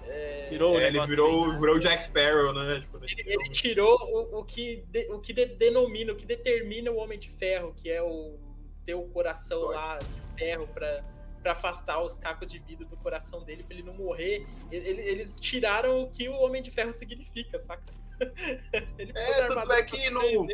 [0.05, 0.57] É, É, ele
[0.91, 1.59] negócio virou, né?
[1.59, 2.79] virou o Jack Sparrow, né?
[2.81, 6.91] Tipo, ele, ele tirou o, o que, de- o que de- denomina, o que determina
[6.91, 8.37] o Homem de Ferro, que é o
[8.85, 9.75] ter o coração Dói.
[9.75, 11.03] lá de ferro pra,
[11.47, 14.45] pra afastar os cacos de vidro do coração dele, pra ele não morrer.
[14.69, 17.83] Ele- eles tiraram o que o Homem de Ferro significa, saca?
[18.99, 20.45] ele É, tanto é que no-.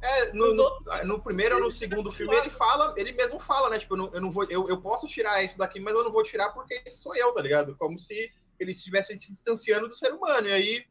[0.00, 3.40] É, no, Os no, outros- no primeiro ou no segundo filme ele fala, ele mesmo
[3.40, 3.80] fala, né?
[3.80, 4.44] Tipo, eu não, eu não vou.
[4.44, 7.32] Eu, eu posso tirar isso daqui, mas eu não vou tirar porque esse sou eu,
[7.34, 7.74] tá ligado?
[7.76, 8.30] Como se
[8.60, 10.46] ele estivesse se distanciando do ser humano.
[10.46, 10.86] E aí.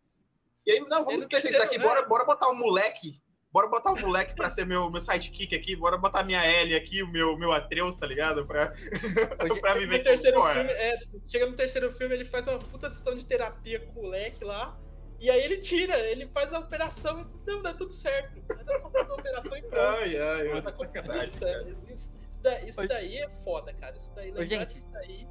[0.66, 1.86] E aí, não, vamos esquecer isso daqui, né?
[1.86, 3.22] bora, bora botar o moleque.
[3.58, 7.02] Bora botar o moleque pra ser meu, meu sidekick aqui, bora botar minha Ellie aqui,
[7.02, 8.46] o meu, meu Atreus, tá ligado?
[8.46, 8.72] Pra,
[9.60, 10.54] pra viver No terceiro Pô, é.
[10.54, 10.98] filme, é,
[11.28, 14.78] chega no terceiro filme, ele faz uma puta sessão de terapia com o moleque lá.
[15.20, 18.40] E aí ele tira, ele faz a operação e não, dá tudo certo.
[18.48, 19.76] Era só fazer a operação e pronto.
[19.80, 21.62] Ai, ai, ai, Tá.
[21.92, 23.98] Isso, isso da- isso daí é foda, cara.
[23.98, 25.28] Isso daí, lembrar gente, disso daí.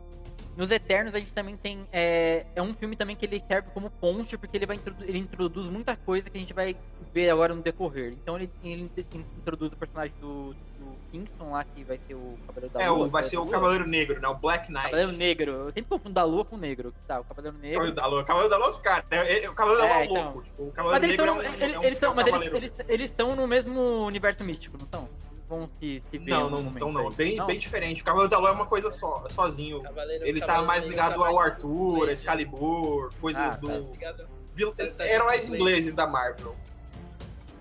[0.57, 1.87] Nos Eternos a gente também tem.
[1.93, 5.19] É, é um filme também que ele serve como ponte, porque ele vai introdu- ele
[5.19, 6.75] introduz muita coisa que a gente vai
[7.13, 8.13] ver agora no decorrer.
[8.13, 12.39] Então ele, ele in- introduz o personagem do, do Kingston lá, que vai ser o
[12.47, 13.07] Cavaleiro da É, Lua.
[13.07, 13.45] o, vai ser o.
[13.47, 14.29] Cavaleiro Negro, né?
[14.29, 14.85] O Black Knight.
[14.85, 15.51] Cavaleiro Negro.
[15.53, 16.95] Eu sempre confundo da Lua com o Negro.
[17.07, 17.75] Tá, o Cavaleiro Negro.
[17.79, 18.25] Cavaleiro da Lua.
[18.25, 19.05] Cavaleiro da Lua é outro cara.
[19.11, 20.25] É, é- o Cavaleiro da Lua é É, um então.
[20.25, 20.43] louco.
[20.43, 22.13] Tipo, o Mas Cavaleiro eles Negro estão é um, eles, é um, eles é tão-
[22.13, 25.09] um mas eles, eles, eles estão no mesmo universo místico, não estão?
[25.49, 26.31] Vão se, se ver.
[26.31, 27.09] Não, não, então não.
[27.09, 27.15] aí.
[27.15, 27.47] Bem, Não?
[27.47, 28.03] bem diferente.
[28.03, 29.81] O Cavaleiro da Lua é uma coisa só, sozinho.
[29.83, 33.57] Cavaleiro, Ele tá Cavaleiro mais Negro ligado tá ao mais Arthur, Blade, Excalibur, coisas Ah,
[33.57, 33.69] do.
[33.69, 34.25] tá.
[34.55, 35.63] vil- Tá- tá heróis Blade.
[35.63, 36.57] ingleses da Marvel.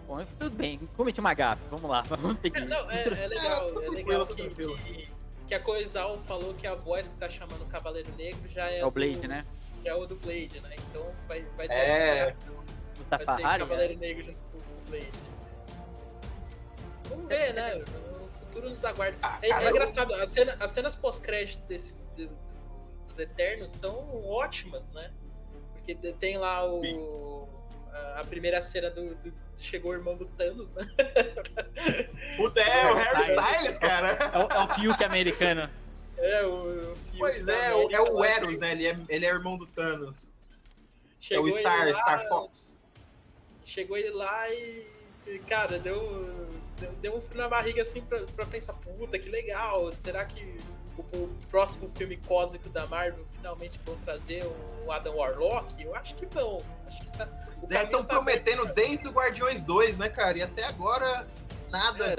[0.07, 1.61] Bom, tudo bem, cometi uma gafe.
[1.69, 2.65] Vamos lá, vamos seguir.
[2.65, 4.75] Não, é, é legal, É, tô é tranquilo, legal que, tranquilo.
[4.77, 5.07] que,
[5.47, 8.79] que a Coisal falou que a voz que tá chamando o Cavaleiro Negro já é,
[8.79, 9.45] É o Blade, do, né?
[9.83, 10.75] já é o do Blade, né?
[10.89, 12.17] Então vai, vai ter É.
[12.29, 12.47] essa.
[12.47, 12.55] Do
[13.09, 13.99] Vai ser Tafahari, Cavaleiro né?
[14.07, 15.11] Negro junto com o Blade.
[17.09, 17.75] Vamos ver, né?
[17.77, 19.17] O futuro nos aguarda.
[19.21, 22.29] Ah, É, é engraçado, as, cena- as cenas pós-crédito desse do-
[23.07, 25.11] dos Eternos são ótimas, né?
[25.73, 27.47] Porque tem lá o.
[27.93, 30.85] A, a primeira cena do, do- Chegou o irmão do Thanos, né?
[32.35, 33.77] Puta, é o Harry Styles.
[33.77, 34.09] Cara.
[34.33, 35.69] É o, é o Fiuk americano.
[36.17, 36.91] É, o.
[36.91, 38.71] o Fiuk Pois da é, o- é o Eros, né?
[38.73, 40.29] Ele é, ele é irmão do Thanos.
[41.21, 42.77] Chegou é o Star, lá, Star Fox.
[43.65, 44.85] Chegou ele lá e
[45.47, 46.49] cara, deu,
[47.01, 49.91] deu, um frio na barriga assim pra, pra pensar, puta, que legal.
[49.93, 50.57] Será que
[50.97, 54.43] o, o próximo filme cósmico da Marvel finalmente vão trazer
[54.85, 55.81] o Adam Warlock?
[55.83, 56.61] Eu acho que vão.
[56.87, 57.27] Acho que tá,
[57.83, 60.37] estão tá prometendo bem, desde o Guardiões 2, né, cara?
[60.37, 61.27] E até agora,
[61.69, 62.15] nada.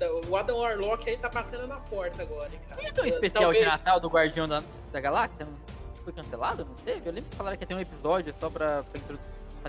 [0.00, 2.82] É, O Adam Warlock aí tá batendo na porta agora, hein, cara.
[2.82, 4.62] Não tão especial Talvez- de Natal do Guardião da,
[4.92, 5.46] da Galáxia?
[5.46, 6.64] Não foi cancelado?
[6.64, 7.08] Não teve?
[7.08, 9.16] Eu lembro que falaram que ia ter um episódio só pra, pra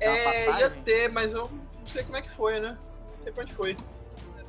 [0.02, 2.78] É, ia ter, mas eu não sei como é que foi, né?
[3.18, 3.78] Não sei pra onde foi.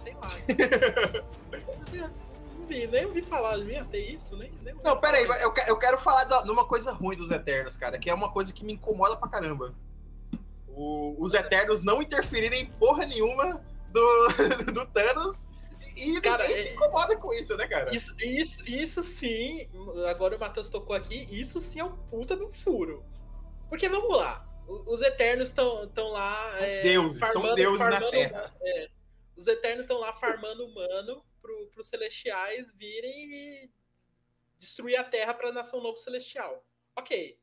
[0.06, 2.10] Sei lá.
[2.58, 4.50] não vi, nem ouvi falar, ia ter isso, nem.
[4.62, 7.76] nem ouvi Não, pera aí, eu, eu quero falar de uma coisa ruim dos Eternos,
[7.76, 9.74] cara, que é uma coisa que me incomoda pra caramba.
[10.68, 14.28] O- os Eternos não interferirem em porra nenhuma do,
[14.72, 15.48] do Thanos
[15.96, 17.94] e Cara, ninguém é- se incomoda com isso, né, cara?
[17.94, 19.68] Isso, isso, isso sim,
[20.10, 23.02] agora o Matheus tocou aqui, isso sim é um puta do furo.
[23.70, 26.50] Porque vamos lá, os Eternos estão lá.
[26.58, 28.54] São é, deuses, são farmando- deuses na farmando- Terra.
[28.62, 28.88] é,
[29.36, 33.70] os Eternos estão lá farmando humano pro, pros Celestiais virem e
[34.58, 36.64] destruir a Terra pra nação novo celestial.
[36.98, 37.38] Ok.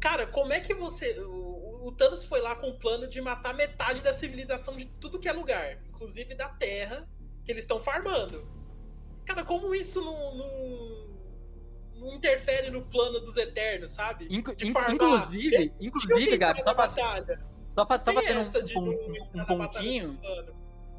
[0.00, 1.18] Cara, como é que você.
[1.20, 5.18] O, o Thanos foi lá com o plano de matar metade da civilização de tudo
[5.18, 7.08] que é lugar, inclusive da Terra,
[7.44, 8.46] que eles estão farmando.
[9.26, 14.26] Cara, como isso não, não, interfere no plano dos Eternos, sabe?
[14.30, 17.44] Inclusive, inclusive, Gabi, só pra, batalha.
[17.74, 20.20] só pra, só pra ter um, um- um batalha pontinho.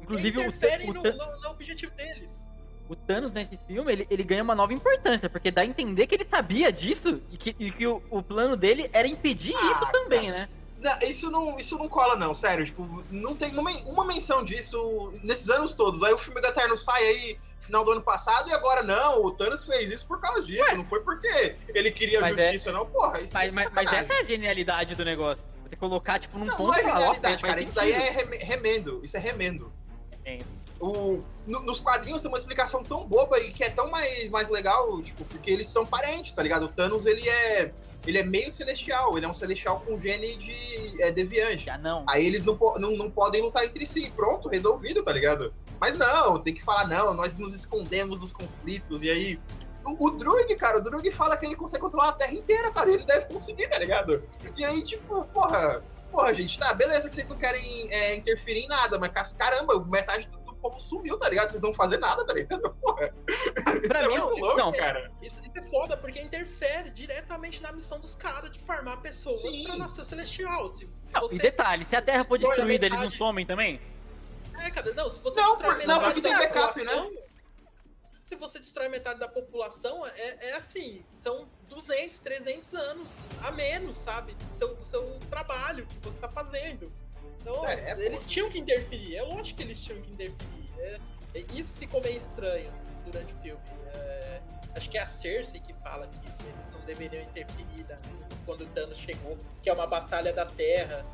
[0.04, 2.42] Inclusive o, o, no, no- no objetivo deles.
[2.88, 6.14] o Thanos nesse filme, ele, ele ganha uma nova importância, porque dá a entender que
[6.14, 9.86] ele sabia disso e que, e que o, o plano dele era impedir Ah, isso
[9.92, 10.48] também, né?
[10.78, 12.64] Não, isso, não, isso não cola, não, sério.
[12.64, 16.02] Tipo, não tem uma, uma menção disso nesses anos todos.
[16.02, 19.30] Aí o filme do Eterno sai aí final do ano passado e agora não, o
[19.30, 22.84] Thanos fez isso por causa disso, não foi porque ele queria Mas é- justiça, não,
[22.84, 23.22] porra.
[23.22, 25.48] Isso Mas, é mas, mas essa é a genialidade do negócio.
[25.66, 27.60] Você colocar, tipo, num Não, ponto não é genialidade, cara.
[27.62, 29.00] Isso daí é reme- remendo.
[29.02, 29.72] Isso é remendo.
[30.80, 34.48] O, no- nos quadrinhos tem uma explicação tão boba e que é tão mais, mais
[34.50, 36.64] legal, tipo, porque eles são parentes, tá ligado?
[36.64, 37.72] O Thanos, ele é.
[38.06, 41.66] Ele é meio celestial, ele é um celestial com gene de é, deviante.
[41.80, 42.04] Não.
[42.06, 44.12] Aí eles não, não, não podem lutar entre si.
[44.14, 45.54] Pronto, resolvido, tá ligado?
[45.80, 49.02] Mas não, tem que falar, não, nós nos escondemos dos conflitos.
[49.02, 49.40] E aí.
[49.86, 52.90] O, o Drug, cara, o Drug fala que ele consegue controlar a Terra inteira, cara.
[52.90, 54.22] E ele deve conseguir, tá ligado?
[54.54, 55.82] E aí, tipo, porra.
[56.14, 60.28] Porra, gente, tá, beleza que vocês não querem é, interferir em nada, mas caramba, metade
[60.28, 61.50] do, do povo sumiu, tá ligado?
[61.50, 62.70] Vocês não vão fazer nada, tá ligado?
[62.80, 63.12] Porra.
[63.88, 65.10] Pra Isso mim, é muito louco, não, cara.
[65.20, 69.64] Isso, isso é foda porque interfere diretamente na missão dos caras de farmar pessoas Sim.
[69.64, 70.68] pra nascer celestial.
[70.68, 73.44] Se, se Não, você E detalhe, se a Terra for destruída, eles não metade- somem
[73.44, 73.80] também?
[74.56, 77.10] É, cara, não, se você Não, destrói por- não, metade porque tem backup, né?
[78.24, 83.12] Se você destrói metade da população, é, é assim, são 200, 300 anos
[83.42, 84.32] a menos, sabe?
[84.34, 86.90] Do seu, do seu trabalho que você tá fazendo.
[87.40, 89.16] Então, É, é eles tinham que interferir.
[89.16, 90.70] É lógico que eles tinham que interferir.
[90.78, 91.00] É-
[91.34, 92.72] é- isso ficou meio estranho
[93.04, 93.60] durante o filme.
[93.94, 94.40] É,
[94.74, 97.98] acho que é a Cersei que fala que eles não deveriam interferir da-
[98.46, 101.04] quando o Thanos chegou, que é uma batalha da Terra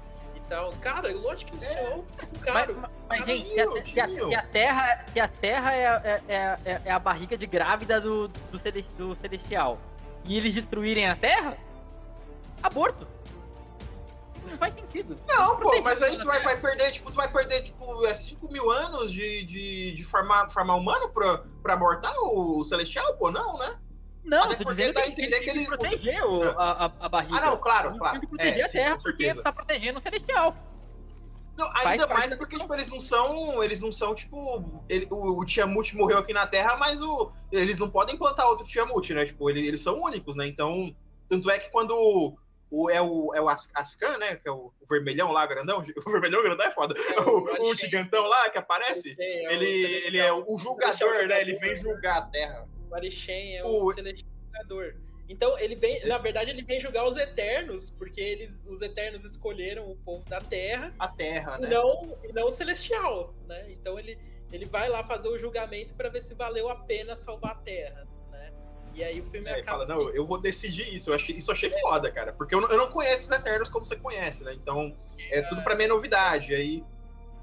[0.51, 0.73] tal.
[0.83, 1.85] Cara, lógico que isso É.
[1.85, 2.05] é um
[2.41, 2.77] caro.
[2.79, 3.61] mas, mas, gente, se
[4.01, 5.85] a, se a- Terra, se a terra é,
[6.29, 9.79] é, é, é a barriga de grávida do, do, cele- do Celestial
[10.25, 11.57] e eles destruírem a Terra,
[12.63, 13.07] aborto.
[14.45, 15.17] Não faz sentido.
[15.29, 18.51] Não, pô, mas aí tu vai, vai perder, tipo, tu vai perder, tipo, é 5
[18.51, 23.59] mil anos de, de, de formar, formar humano pra, pra abortar o Celestial, pô, não,
[23.59, 23.79] né?
[24.25, 27.37] Não, Até tô porque dizendo que que têm que eles- proteger o- a, a, barriga.
[27.39, 28.13] Ah, não, claro, claro.
[28.13, 30.55] têm que proteger É, a sim, Terra com porque tá protegendo o Celestial.
[31.57, 33.63] Não, Faz ainda parte mais porque, tipo, eles não são.
[33.63, 34.83] Eles não são, tipo.
[34.89, 38.65] Ele, o, o Tiamut morreu aqui na Terra, mas o, eles não podem plantar outro
[38.67, 39.27] Tiamut, né?
[39.27, 40.47] Tipo, ele- eles são únicos, né?
[40.47, 40.95] Então.
[41.29, 42.37] Tanto é que quando.
[42.73, 44.37] O, é o, é o As- Ascan, né?
[44.37, 45.83] Que é o, o vermelhão lá, grandão.
[46.07, 46.95] O vermelhão grandão é foda.
[46.99, 49.15] É, o, o gigantão lá que aparece.
[49.19, 49.67] É, Ele,
[50.07, 51.41] ele é o julgador, né?
[51.41, 52.69] Ele vem julgar a Terra.
[52.91, 54.95] O Arishem é O- o celestiador.
[55.29, 59.89] Então, ele vem, na verdade, ele vem julgar os Eternos, porque eles, os Eternos escolheram
[59.89, 61.69] o povo da Terra A Terra, e né?
[61.69, 63.71] não, e não o Celestial, né?
[63.71, 64.19] Então ele,
[64.53, 68.09] ele vai lá fazer o julgamento para ver se valeu a pena salvar a Terra,
[68.33, 68.53] né?
[68.93, 71.11] E aí o filme É, acaba fala, não, assim, eu vou decidir isso.
[71.11, 72.33] Eu achei, isso eu achei foda, cara.
[72.33, 74.53] Porque eu, não- eu não conheço os Eternos como você conhece, né?
[74.55, 74.97] Então,
[75.31, 76.53] é tudo pra mim é novidade.
[76.53, 76.83] Aí,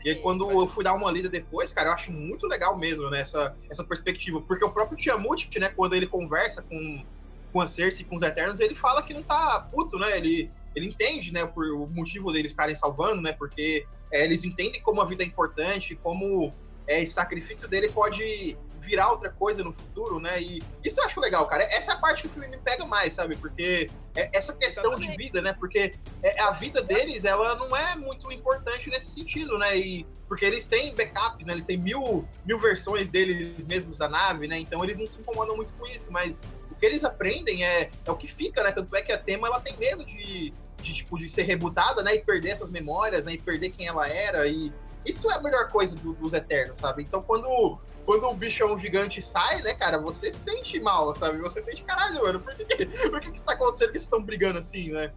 [0.08, 3.10] e aí, quando eu fui dar uma lida depois, cara, eu acho muito legal mesmo,
[3.10, 3.20] né?
[3.20, 4.40] Essa, essa perspectiva.
[4.40, 7.04] Porque o próprio Tiamut, né, quando ele conversa com,
[7.52, 10.18] com a Cersei e com os Eternos, ele fala que não tá puto, né?
[10.18, 13.34] Ele, ele entende, né, por o motivo deles estarem salvando, né?
[13.34, 16.54] Porque é, eles entendem como a vida é importante, como
[16.88, 18.58] é, esse sacrifício dele pode
[18.88, 20.42] virar outra coisa no futuro, né?
[20.42, 21.64] E isso eu acho legal, cara.
[21.64, 23.36] Essa é a parte que o filme me pega mais, sabe?
[23.36, 25.54] Porque é essa questão de vida, né?
[25.54, 29.78] Porque é, a vida deles, ela não é muito importante nesse sentido, né?
[29.78, 31.54] E porque eles têm backups, né?
[31.54, 34.58] Eles têm mil, mil versões deles mesmos da nave, né?
[34.60, 36.40] Então eles não se incomodam muito com isso, mas
[36.72, 38.72] o que eles aprendem é, é o que fica, né?
[38.72, 42.16] Tanto é que a tema ela tem medo de, de, tipo, de ser rebutada, né?
[42.16, 43.34] E perder essas memórias, né?
[43.34, 44.48] E perder quem ela era.
[44.48, 44.72] E
[45.06, 47.04] isso é a melhor coisa do, dos Eternos, sabe?
[47.04, 51.40] Então quando, quando o bichão gigante sai, né, cara, você sente mal, sabe?
[51.40, 54.60] Você sente, caralho, mano, por que, por que, que está acontecendo que eles estão brigando
[54.60, 55.12] assim, né?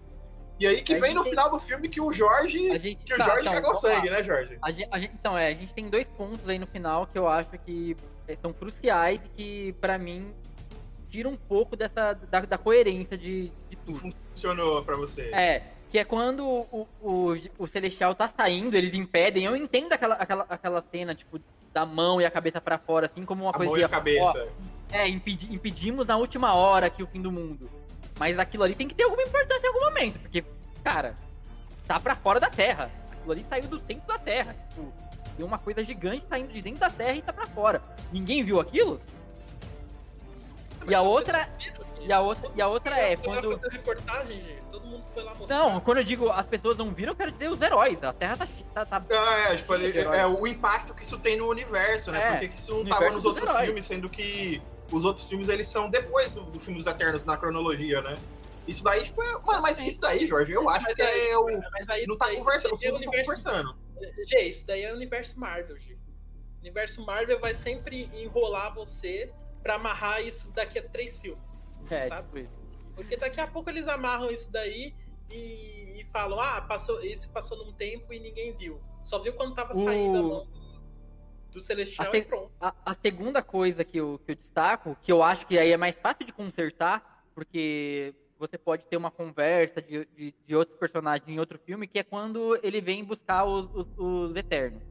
[0.58, 1.30] E aí que a vem no tem...
[1.30, 2.58] final do filme que o Jorge.
[2.80, 3.04] Gente...
[3.04, 4.58] Que o tá, Jorge então, cagou sangue, né, Jorge?
[4.60, 7.16] A gente, a gente, então, é, a gente tem dois pontos aí no final que
[7.16, 10.34] eu acho que é, são cruciais e que, para mim,
[11.08, 12.14] tiram um pouco dessa.
[12.14, 14.12] da, da coerência de, de tudo.
[14.30, 15.30] Funcionou para você.
[15.32, 15.62] É.
[15.90, 19.44] Que é quando o, o, o, Celestial tá saindo, eles impedem.
[19.44, 21.40] Eu entendo aquela, aquela, aquela cena, tipo,
[21.72, 23.82] da mão e a cabeça para fora, assim, como uma a coisa mão de.
[23.82, 24.48] E a cabeça.
[24.48, 27.70] Ó, é, impedi, impedimos na última hora aqui o fim do mundo.
[28.18, 30.44] Mas aquilo ali tem que ter alguma importância em algum momento, porque,
[30.82, 31.14] cara,
[31.86, 32.90] tá para fora da Terra.
[33.10, 34.54] Aquilo ali saiu do centro da Terra.
[34.68, 34.92] Tipo,
[35.36, 37.82] tem uma coisa gigante saindo de dentro da Terra e tá para fora.
[38.12, 39.00] Ninguém viu aquilo?
[40.86, 41.48] E a outra.
[42.00, 43.56] E a outra, e a outra é quando.
[43.70, 44.62] reportagem, gente.
[44.70, 45.58] Todo mundo foi lá mostrar.
[45.58, 48.02] Não, quando eu digo as pessoas não viram, eu quero dizer os heróis.
[48.02, 48.46] A Terra tá.
[48.74, 52.20] tá, tá ah, é, tipo, é, o impacto que isso tem no universo, né?
[52.20, 53.66] É, Porque isso não tava nos outros heróis.
[53.66, 57.36] filmes, sendo que os outros filmes eles são depois do, do filme dos Eternos na
[57.36, 58.16] cronologia, né?
[58.66, 59.32] Isso daí, tipo, é...
[59.42, 61.46] Mano, mas isso daí, Jorge, eu acho mas que aí, é o.
[61.72, 63.76] Mas aí não tá conversando, vocês não estão conversando.
[64.26, 65.94] Gê, isso daí é o universo Marvel, G.
[65.94, 69.32] O universo Marvel vai sempre enrolar você
[69.62, 71.59] pra amarrar isso daqui a três filmes.
[71.90, 72.42] É, sabe?
[72.42, 72.54] Tipo
[72.94, 74.94] Porque daqui a pouco eles amarram isso daí
[75.30, 78.80] e, e, falam, ah, passou, esse passou num tempo e ninguém viu.
[79.04, 80.48] Só viu quando tava saindo a mão
[81.50, 82.50] do Celestial e pronto.
[82.60, 85.76] A, a, segunda coisa que eu, que eu destaco, que eu acho que aí é
[85.76, 91.28] mais fácil de consertar, porque você pode ter uma conversa de, de, de outros personagens
[91.28, 94.82] em outro filme, que é quando ele vem buscar os, os, os Eternos.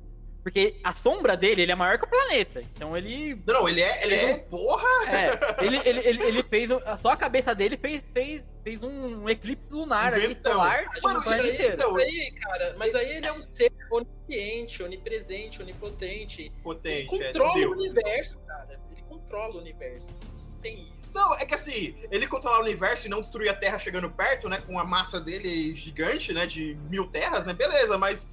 [0.49, 2.61] Porque a sombra dele, ele é maior que o planeta.
[2.73, 3.39] Então ele.
[3.45, 4.03] Não, ele é.
[4.03, 4.37] Ele é.
[4.39, 4.87] Porra!
[5.07, 5.63] É.
[5.63, 6.69] Ele, ele, ele, ele fez.
[6.99, 10.85] Só a cabeça dele fez, fez, fez um eclipse lunar ali, solar.
[11.03, 16.51] Mano, tipo, aí, então, aí, cara, mas aí ele é um ser onisciente, onipresente, onipotente.
[16.63, 18.79] Potente, ele é, controla é, o universo, cara.
[18.91, 20.15] Ele controla o universo.
[20.33, 21.13] Não tem isso.
[21.13, 24.49] Não, é que assim, ele controlar o universo e não destruir a Terra chegando perto,
[24.49, 24.59] né?
[24.65, 26.47] Com a massa dele gigante, né?
[26.47, 27.53] De mil terras, né?
[27.53, 28.27] Beleza, mas.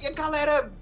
[0.00, 0.72] E a galera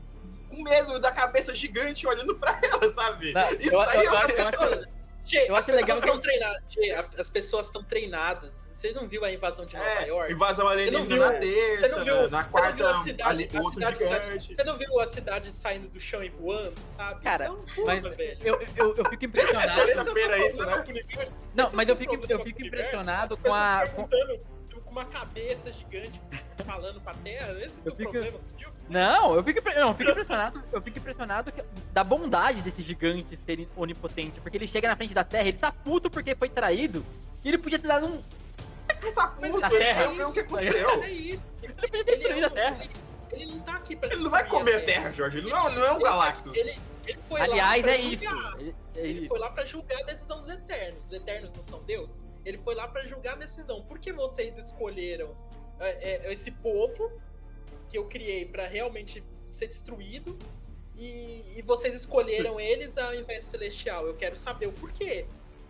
[0.57, 3.33] com medo da cabeça gigante olhando pra ela, sabe?
[3.33, 4.89] Não, Isso eu, daí eu, eu, acho, eu acho,
[5.25, 6.19] Gê, eu acho legal que...
[6.21, 8.53] treinadas, Gê, as pessoas estão treinadas.
[8.73, 10.33] Você não viu a invasão de Nova é, York?
[10.33, 14.55] Invasão alienígena na terça, viu, na quarta, a cidade, ali, a cidade gigante.
[14.55, 17.23] Você não viu a cidade saindo do chão e voando, sabe?
[17.23, 18.05] Cara, então, mas
[18.45, 19.81] eu, eu, eu fico impressionado.
[19.81, 20.85] É isso, né?
[21.55, 23.85] Não, mas eu fico, eu fico impressionado com a...
[24.85, 26.21] Com uma cabeça gigante
[26.65, 27.53] falando pra terra.
[27.63, 28.41] Esse é o problema.
[28.89, 31.63] Não, eu fico, não, eu fico impressionado, eu fico impressionado que,
[31.93, 35.73] da bondade desses gigantes serem onipotentes, porque ele chega na frente da Terra, ele tá
[35.73, 37.05] puto porque foi traído,
[37.45, 38.23] e ele podia ter dado um
[39.13, 40.03] tá puto, na Terra.
[40.05, 41.03] É o que aconteceu.
[41.03, 41.43] É isso.
[41.63, 42.85] Ele podia ter destruído é a Terra.
[42.85, 42.93] Ele,
[43.33, 45.39] ele, não tá aqui pra Ele não vai comer a Terra, Jorge.
[45.39, 46.57] Ele não, não é um Galactus.
[46.57, 48.57] Ele, ele foi Aliás, lá é isso.
[48.59, 51.05] Ele, ele foi lá pra julgar a decisão dos Eternos.
[51.05, 52.27] Os Eternos não são Deus?
[52.45, 53.83] Ele foi lá para julgar a decisão.
[53.83, 55.35] Por que vocês escolheram
[55.81, 57.11] é, é, esse povo
[57.97, 60.39] que eu criei para realmente ser destruído
[60.99, 64.07] e, e, vocês escolheram eles ao invés do Celestial?
[64.07, 65.27] Eu quero saber o porquê.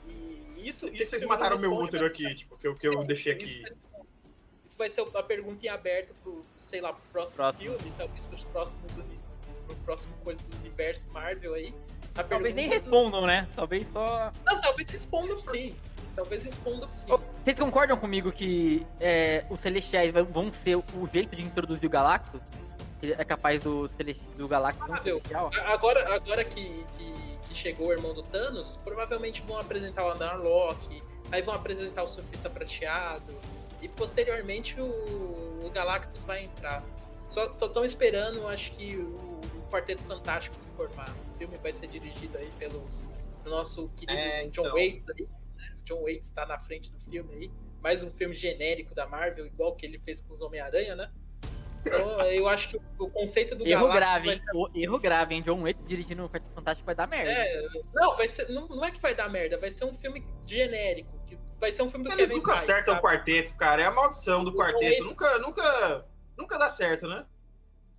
[0.07, 0.87] E isso.
[0.87, 3.45] Por que vocês mataram meu útero aqui, tipo, que eu, que eu deixei aqui?
[3.45, 3.73] Isso vai,
[4.67, 7.79] isso vai, ser a pergunta em aberto pro, sei lá, pro próximo, próximo.
[7.79, 8.93] filme, talvez pros próximos
[9.67, 11.75] pro próximo coisa do universo Marvel aí.
[12.15, 13.49] talvez nem respondam, né?
[13.55, 14.33] Talvez só.
[14.45, 15.75] Não, talvez respondam sim.
[16.17, 17.07] Talvez respondam sim.
[17.45, 22.41] Vocês concordam comigo que é, os Celestiais vão ser o jeito de introduzir o Galactus?
[23.03, 23.89] É capaz do,
[24.37, 25.51] do Galactus ah, celestial?
[25.67, 31.03] Agora, agora que, que, que, chegou o irmão do Thanos, provavelmente vão apresentar o Anarlock,
[31.31, 33.35] aí vão apresentar o Surfista Prateado,
[33.83, 34.87] e posteriormente o,
[35.63, 36.83] o Galactus vai entrar.
[37.29, 41.15] Só estão esperando, acho que, o, o Quarteto Fantástico se formar.
[41.35, 42.83] O filme vai ser dirigido aí pelo
[43.45, 44.65] nosso querido é, então...
[44.65, 45.29] John Waits aí.
[45.87, 47.51] John Waits está na frente do filme aí.
[47.81, 51.11] Mais um filme genérico da Marvel, igual que ele fez com os Homem-Aranha, né?
[51.87, 54.39] Então, eu acho que o conceito do Erro grave, hein?
[54.39, 54.51] Ser...
[54.75, 55.43] Erro grave, hein?
[55.43, 57.31] John Waits dirigindo um Quarteto Fantástico vai dar merda.
[57.31, 60.27] É, não, vai ser, não, não é que vai dar merda, vai ser um filme
[60.45, 61.17] genérico.
[61.29, 63.83] Que vai ser um filme do Eles Kevin nunca Feige, acertam o quarteto, cara.
[63.83, 65.05] É a maldição do quarteto.
[65.05, 65.07] Waits...
[65.07, 66.07] Nunca, nunca,
[66.37, 67.25] nunca dá certo, né?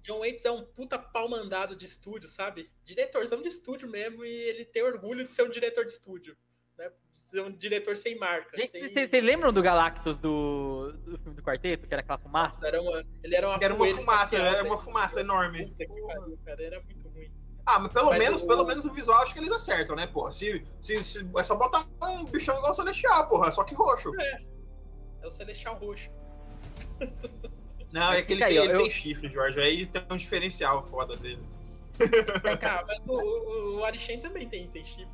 [0.02, 2.70] John Waits é um puta pau mandado de estúdio, sabe?
[2.84, 6.36] Diretorzão de estúdio mesmo, e ele tem orgulho de ser um diretor de estúdio.
[6.78, 6.92] Né?
[7.14, 8.56] Ser um diretor sem marca.
[8.56, 9.22] Vocês sem...
[9.22, 12.56] lembram do Galactus do, do filme do quarteto, que era aquela fumaça?
[12.56, 14.70] Nossa, era uma, ele era uma, Era uma fumaça, espacial, era né?
[14.70, 15.68] uma fumaça enorme.
[15.68, 17.32] Puta que pariu, cara, era muito ruim.
[17.66, 20.08] Ah, mas pelo Mas menos, o- pelo menos o visual acho que eles acertam, né,
[20.08, 20.32] porra?
[20.32, 24.12] Se, se, se- é só botar um bichão igual o Celestial, porra, só que roxo.
[25.22, 26.10] É o Celestial Roxo.
[27.92, 29.60] Não, é que ele, aí, tem, ó, ele eu- tem chifre, Jorge.
[29.60, 31.42] Aí tem um diferencial foda dele.
[32.62, 35.08] Ah, mas o, o, o Arishem também tem, tem chip.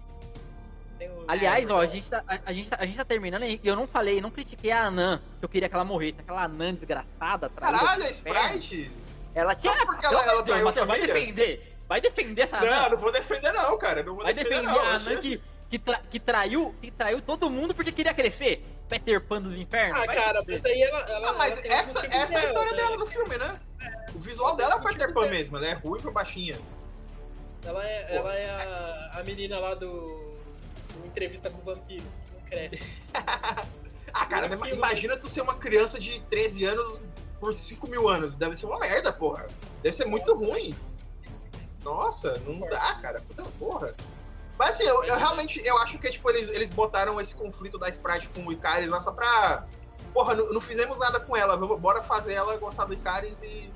[1.27, 3.59] Aliás, é, ó, a gente, tá, a, a gente tá, a gente tá terminando e
[3.63, 6.19] eu não falei, não critiquei a Anã, que eu queria que ela morresse.
[6.19, 8.39] Aquela Anã desgraçada, Caralho, a inferno.
[8.57, 8.91] Sprite?
[9.35, 9.73] Ela tinha.
[9.73, 11.75] Só porque ela- ela Matheus, vai defender.
[11.87, 12.89] Vai defender essa Não, Anã.
[12.89, 14.03] não vou defender não, cara.
[14.03, 14.85] Não vou Vai defender, defender não.
[14.85, 18.65] a Achei- Anã que, que, tra- que traiu, que traiu todo mundo porque queria crescer.
[18.89, 19.99] Peter Pan dos infernos.
[20.01, 20.61] Ah, vai cara, defender.
[20.61, 20.99] mas aí ela.
[21.09, 22.77] ela Ah, mas ela essa, motivos essa é a história né?
[22.77, 23.59] dela no filme, né?
[24.13, 25.31] O visual dela é o Peter motivos Pan dela.
[25.33, 25.57] mesmo.
[25.57, 26.59] Ela é ruiva, baixinha.
[27.65, 30.32] Ela é, ela é a, a menina lá do,
[30.99, 32.03] do Entrevista com o Vampiro.
[32.27, 32.79] que Não cresce.
[34.13, 36.99] Ah, cara, imagina tu ser uma criança de 13 anos
[37.39, 38.33] por 5 mil anos.
[38.33, 39.47] Deve ser uma merda, porra.
[39.81, 40.75] Deve ser muito ruim.
[41.83, 43.21] Nossa, não dá, cara.
[43.21, 43.93] Puta porra.
[44.57, 47.89] Mas assim, eu, eu realmente eu acho que tipo, eles, eles botaram esse conflito da
[47.89, 49.65] Sprite com o Icaris lá só pra.
[50.13, 51.57] Porra, não, não fizemos nada com ela.
[51.57, 53.73] vamos- Bora fazer ela gostar do Icaris e.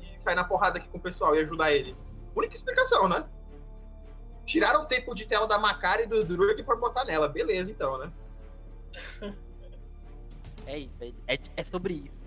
[0.00, 1.96] E sair na porrada aqui com o pessoal e ajudar ele.
[2.34, 3.24] Única explicação, né?
[4.46, 7.28] Tiraram o tempo de tela da Macari e do Drug pra botar nela.
[7.28, 8.10] Beleza, então, né?
[10.66, 12.20] É isso, é, é, é sobre isso.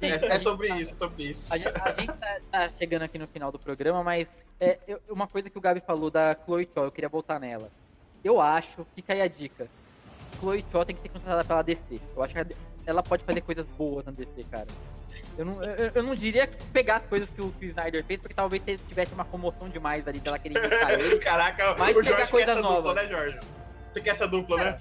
[0.00, 1.52] É, é sobre isso, sobre isso.
[1.52, 4.28] A gente, a gente tá, tá chegando aqui no final do programa, mas
[4.60, 7.70] é, eu- uma coisa que o Gabi falou da Chloe Cho, eu queria voltar nela.
[8.22, 9.68] Eu acho, fica aí a dica.
[10.38, 12.00] Chloe Cho tem que ser contratada pela DC.
[12.14, 14.66] Eu acho que ela pode fazer coisas boas na DC, cara.
[15.38, 18.02] Eu não, eu, eu não diria que pegar as coisas que o, que o Snyder
[18.04, 21.18] fez, porque talvez tivesse uma comoção demais ali dela querer imitar ele.
[21.18, 22.76] Caraca, Vai o pegar Jorge quer coisa essa nova.
[22.88, 23.38] dupla, né, Jorge?
[23.92, 24.78] Você quer essa dupla, né?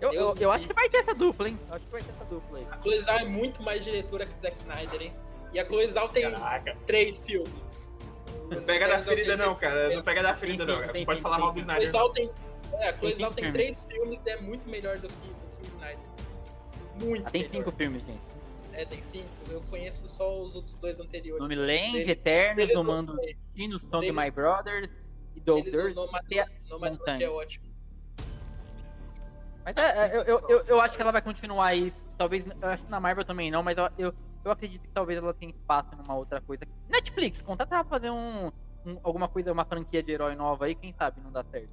[0.00, 1.58] Eu, eu, Deus eu me acho que vai ter essa dupla, hein?
[1.68, 2.66] Eu acho que vai ter essa dupla aí.
[2.70, 5.14] A Chloe Zhao é muito mais diretora que o Zack Snyder, hein?
[5.52, 6.76] E a Chloe Zhao tem Caraca.
[6.86, 7.90] três filmes.
[8.50, 9.94] Não pega da ferida, não, cara.
[9.94, 10.80] Não pega da ferida, não.
[10.80, 11.04] cara.
[11.04, 11.90] Pode falar mal do Snyder.
[11.90, 12.30] Chloe Zhao tem,
[12.74, 15.74] é, a Chloe Tem três filmes e é muito melhor do que, do que o
[15.74, 15.98] Snyder.
[17.02, 17.56] Muito Ah, tem melhor.
[17.56, 18.20] cinco filmes, gente.
[18.78, 19.28] É, tem cinco.
[19.50, 21.42] Eu conheço só os outros dois anteriores.
[21.42, 23.34] Nome Land, Eternos, deles No não Mando sei.
[23.34, 24.90] Destino, Song Deles- My Brothers e
[25.34, 25.96] Eles, Dolders.
[25.96, 27.26] o Nomad, e a Nomad Montanha.
[27.26, 27.66] é ótimo.
[29.64, 31.92] Mas é, é, eu, eu, eu, eu acho que ela vai continuar aí.
[32.16, 32.44] Talvez.
[32.46, 34.14] Eu acho que na Marvel também não, mas eu, eu,
[34.44, 36.64] eu acredito que talvez ela tenha espaço numa outra coisa.
[36.88, 38.46] Netflix, contrata ela pra fazer um,
[38.86, 41.68] um- alguma coisa, uma franquia de herói nova aí, quem sabe não dá certo.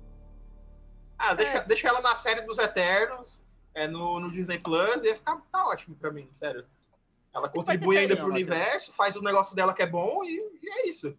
[1.19, 1.65] Ah, deixa, É.
[1.65, 3.45] deixa ela na série dos Eternos,
[3.75, 6.65] é, no, no Disney Plus, e ia ficar tá ótimo pra mim, sério.
[7.35, 10.69] Ela contribui ter ainda pro universo, faz o negócio dela que é bom e, e
[10.69, 11.17] é isso.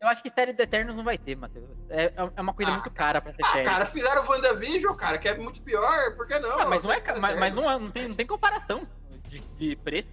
[0.00, 1.68] Eu acho que série do Eternos não vai ter, Matheus.
[1.90, 3.64] É, é uma coisa Ah, muito cara pra ser Ah, série.
[3.64, 6.58] cara, fizeram o WandaVision, cara, que é muito pior, por que não?
[6.58, 7.54] Ah, mas não é, mas, mas Eternos.
[7.54, 8.86] não, é- não, tem, não tem comparação
[9.26, 10.08] de, de preço.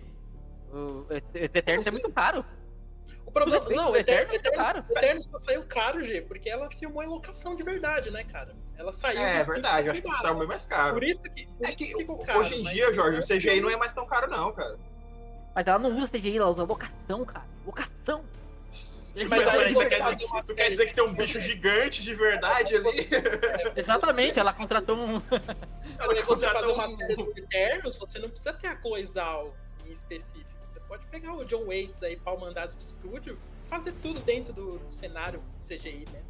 [0.74, 2.44] O Eternos é muito caro.
[3.26, 3.70] O problema.
[3.70, 4.84] Não, o Eterno, é caro.
[4.90, 8.56] Eterno só saiu caro, G, porque ela filmou em locação de verdade, né, cara?
[8.76, 9.22] Ela saiu.
[9.22, 10.94] É, é verdade, eu acho que saiu bem mais caro.
[10.96, 11.48] Por isso que.
[11.48, 13.94] por É isso que ficou caro, hoje em dia, Jorge, o CGI não é mais
[13.94, 14.78] tão caro, não, cara.
[15.56, 17.46] Mas ela não usa CGI, ela usa locação, cara.
[17.66, 18.24] Locação.
[19.30, 22.14] Mas aí você quer dizer, uma tu quer dizer que tem um bicho gigante de
[22.14, 23.08] verdade ali?
[23.78, 25.22] Exatamente, ela contratou um.
[25.98, 29.56] Mas aí você fazer uma um- série do Eternos, você não precisa ter a Zhao
[29.88, 30.44] em específico.
[30.66, 33.40] Você pode pegar o John Waits aí, pau mandado de estúdio,
[33.70, 36.22] fazer tudo dentro do, do cenário CGI, né?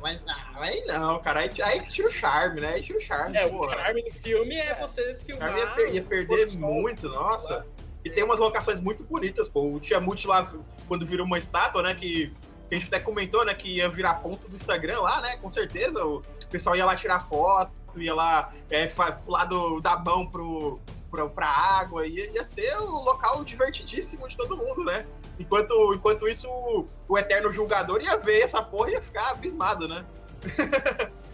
[0.00, 1.40] Mas não, aí não, cara.
[1.40, 2.74] Aí, aí que tira o charme, né?
[2.74, 3.36] Aí tira o charme.
[3.36, 4.74] É, o charme do filme é, É.
[4.76, 5.48] você O filmar.
[5.52, 6.60] charme ia, per- ia perder sol.
[6.60, 7.66] muito, nossa.
[8.04, 9.72] E tem umas locações muito bonitas, pô.
[9.72, 10.52] O Tiamut lá,
[10.86, 11.94] quando virou uma estátua, né?
[11.94, 12.32] Que,
[12.68, 13.54] que a gente até comentou, né?
[13.54, 15.36] Que ia virar ponto do Instagram lá, né?
[15.38, 16.04] Com certeza.
[16.04, 18.86] O pessoal ia lá tirar foto, ia lá é,
[19.24, 20.78] pular do, da mão pro,
[21.10, 22.06] pro, pra água.
[22.06, 25.06] Ia, ia ser o local divertidíssimo de todo mundo, né?
[25.38, 29.88] Enquanto, enquanto isso, o, o eterno julgador ia ver essa porra e ia ficar abismado,
[29.88, 30.04] né?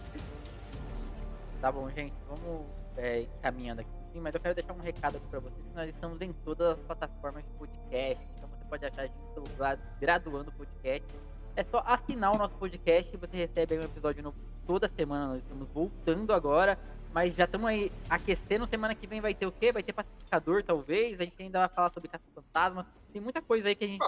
[1.61, 2.65] Tá bom, gente, vamos
[2.97, 4.00] é, caminhando aqui.
[4.13, 6.71] Sim, mas eu quero deixar um recado aqui pra vocês que nós estamos em todas
[6.73, 8.25] as plataformas de podcast.
[8.37, 11.07] Então você pode achar a gente pelo gra- Graduando Podcast.
[11.55, 14.37] É só assinar o nosso podcast e você recebe um episódio novo
[14.67, 15.27] toda semana.
[15.27, 16.77] Nós estamos voltando agora,
[17.13, 18.67] mas já estamos aí aquecendo.
[18.67, 19.71] Semana que vem vai ter o quê?
[19.71, 21.19] Vai ter pacificador, talvez.
[21.19, 22.85] A gente ainda vai falar sobre caça fantasma.
[23.13, 24.03] Tem muita coisa aí que a gente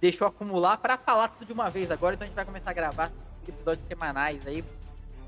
[0.00, 2.14] deixou acumular pra falar tudo de uma vez agora.
[2.14, 3.12] Então a gente vai começar a gravar
[3.46, 4.64] episódios semanais aí.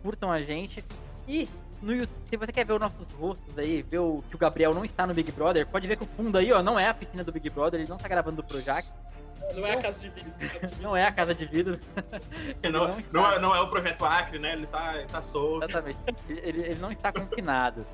[0.03, 0.85] Curtam a gente.
[1.29, 1.49] E
[1.85, 4.75] no YouTube, se você quer ver os nossos rostos aí, ver o, que o Gabriel
[4.75, 6.95] não está no Big Brother, pode ver que o fundo aí, ó, não é a
[6.95, 8.87] piscina do Big Brother, ele não tá gravando do Projac.
[9.55, 10.33] Não é a casa de vidro.
[10.81, 11.79] Não é a casa de vidro.
[12.65, 14.55] não, não, não, é, não, é, o projeto Acre, né?
[14.55, 15.65] Ele tá, ele tá solto.
[15.65, 15.99] Exatamente.
[16.29, 17.87] Ele, ele não está confinado.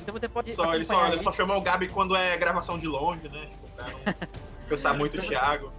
[0.00, 0.52] Então você pode.
[0.52, 3.46] Só, ele, só, ele só chama o Gabi quando é gravação de longe, né?
[3.46, 4.28] Tipo, pra não
[4.68, 5.72] pensar muito o Thiago.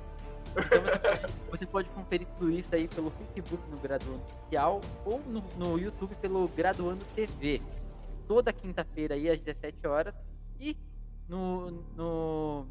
[0.51, 5.79] Então você pode, conferir tudo isso aí pelo Facebook no Graduando Oficial ou no, no
[5.79, 7.61] YouTube pelo Graduando TV.
[8.27, 10.13] Toda quinta-feira aí às 17 horas.
[10.59, 10.77] E
[11.27, 12.67] no, no,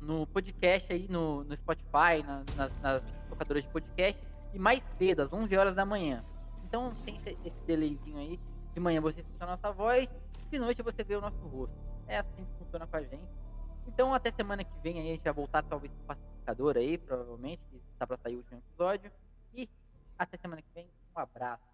[0.00, 4.20] no podcast aí, no, no Spotify, na, nas, nas tocadoras de podcast.
[4.52, 6.24] E mais cedo, às 11 horas da manhã.
[6.64, 8.40] Então tem esse delayzinho aí.
[8.72, 10.08] De manhã você escuta a nossa voz,
[10.50, 11.74] de noite você vê o nosso rosto.
[12.06, 13.28] É assim que funciona com a gente.
[13.86, 16.12] Então até semana que vem aí a gente vai voltar talvez com
[16.44, 19.10] Pescador aí, provavelmente, que está para sair o último episódio.
[19.54, 19.66] E
[20.18, 20.86] até semana que vem.
[21.16, 21.64] Um abraço.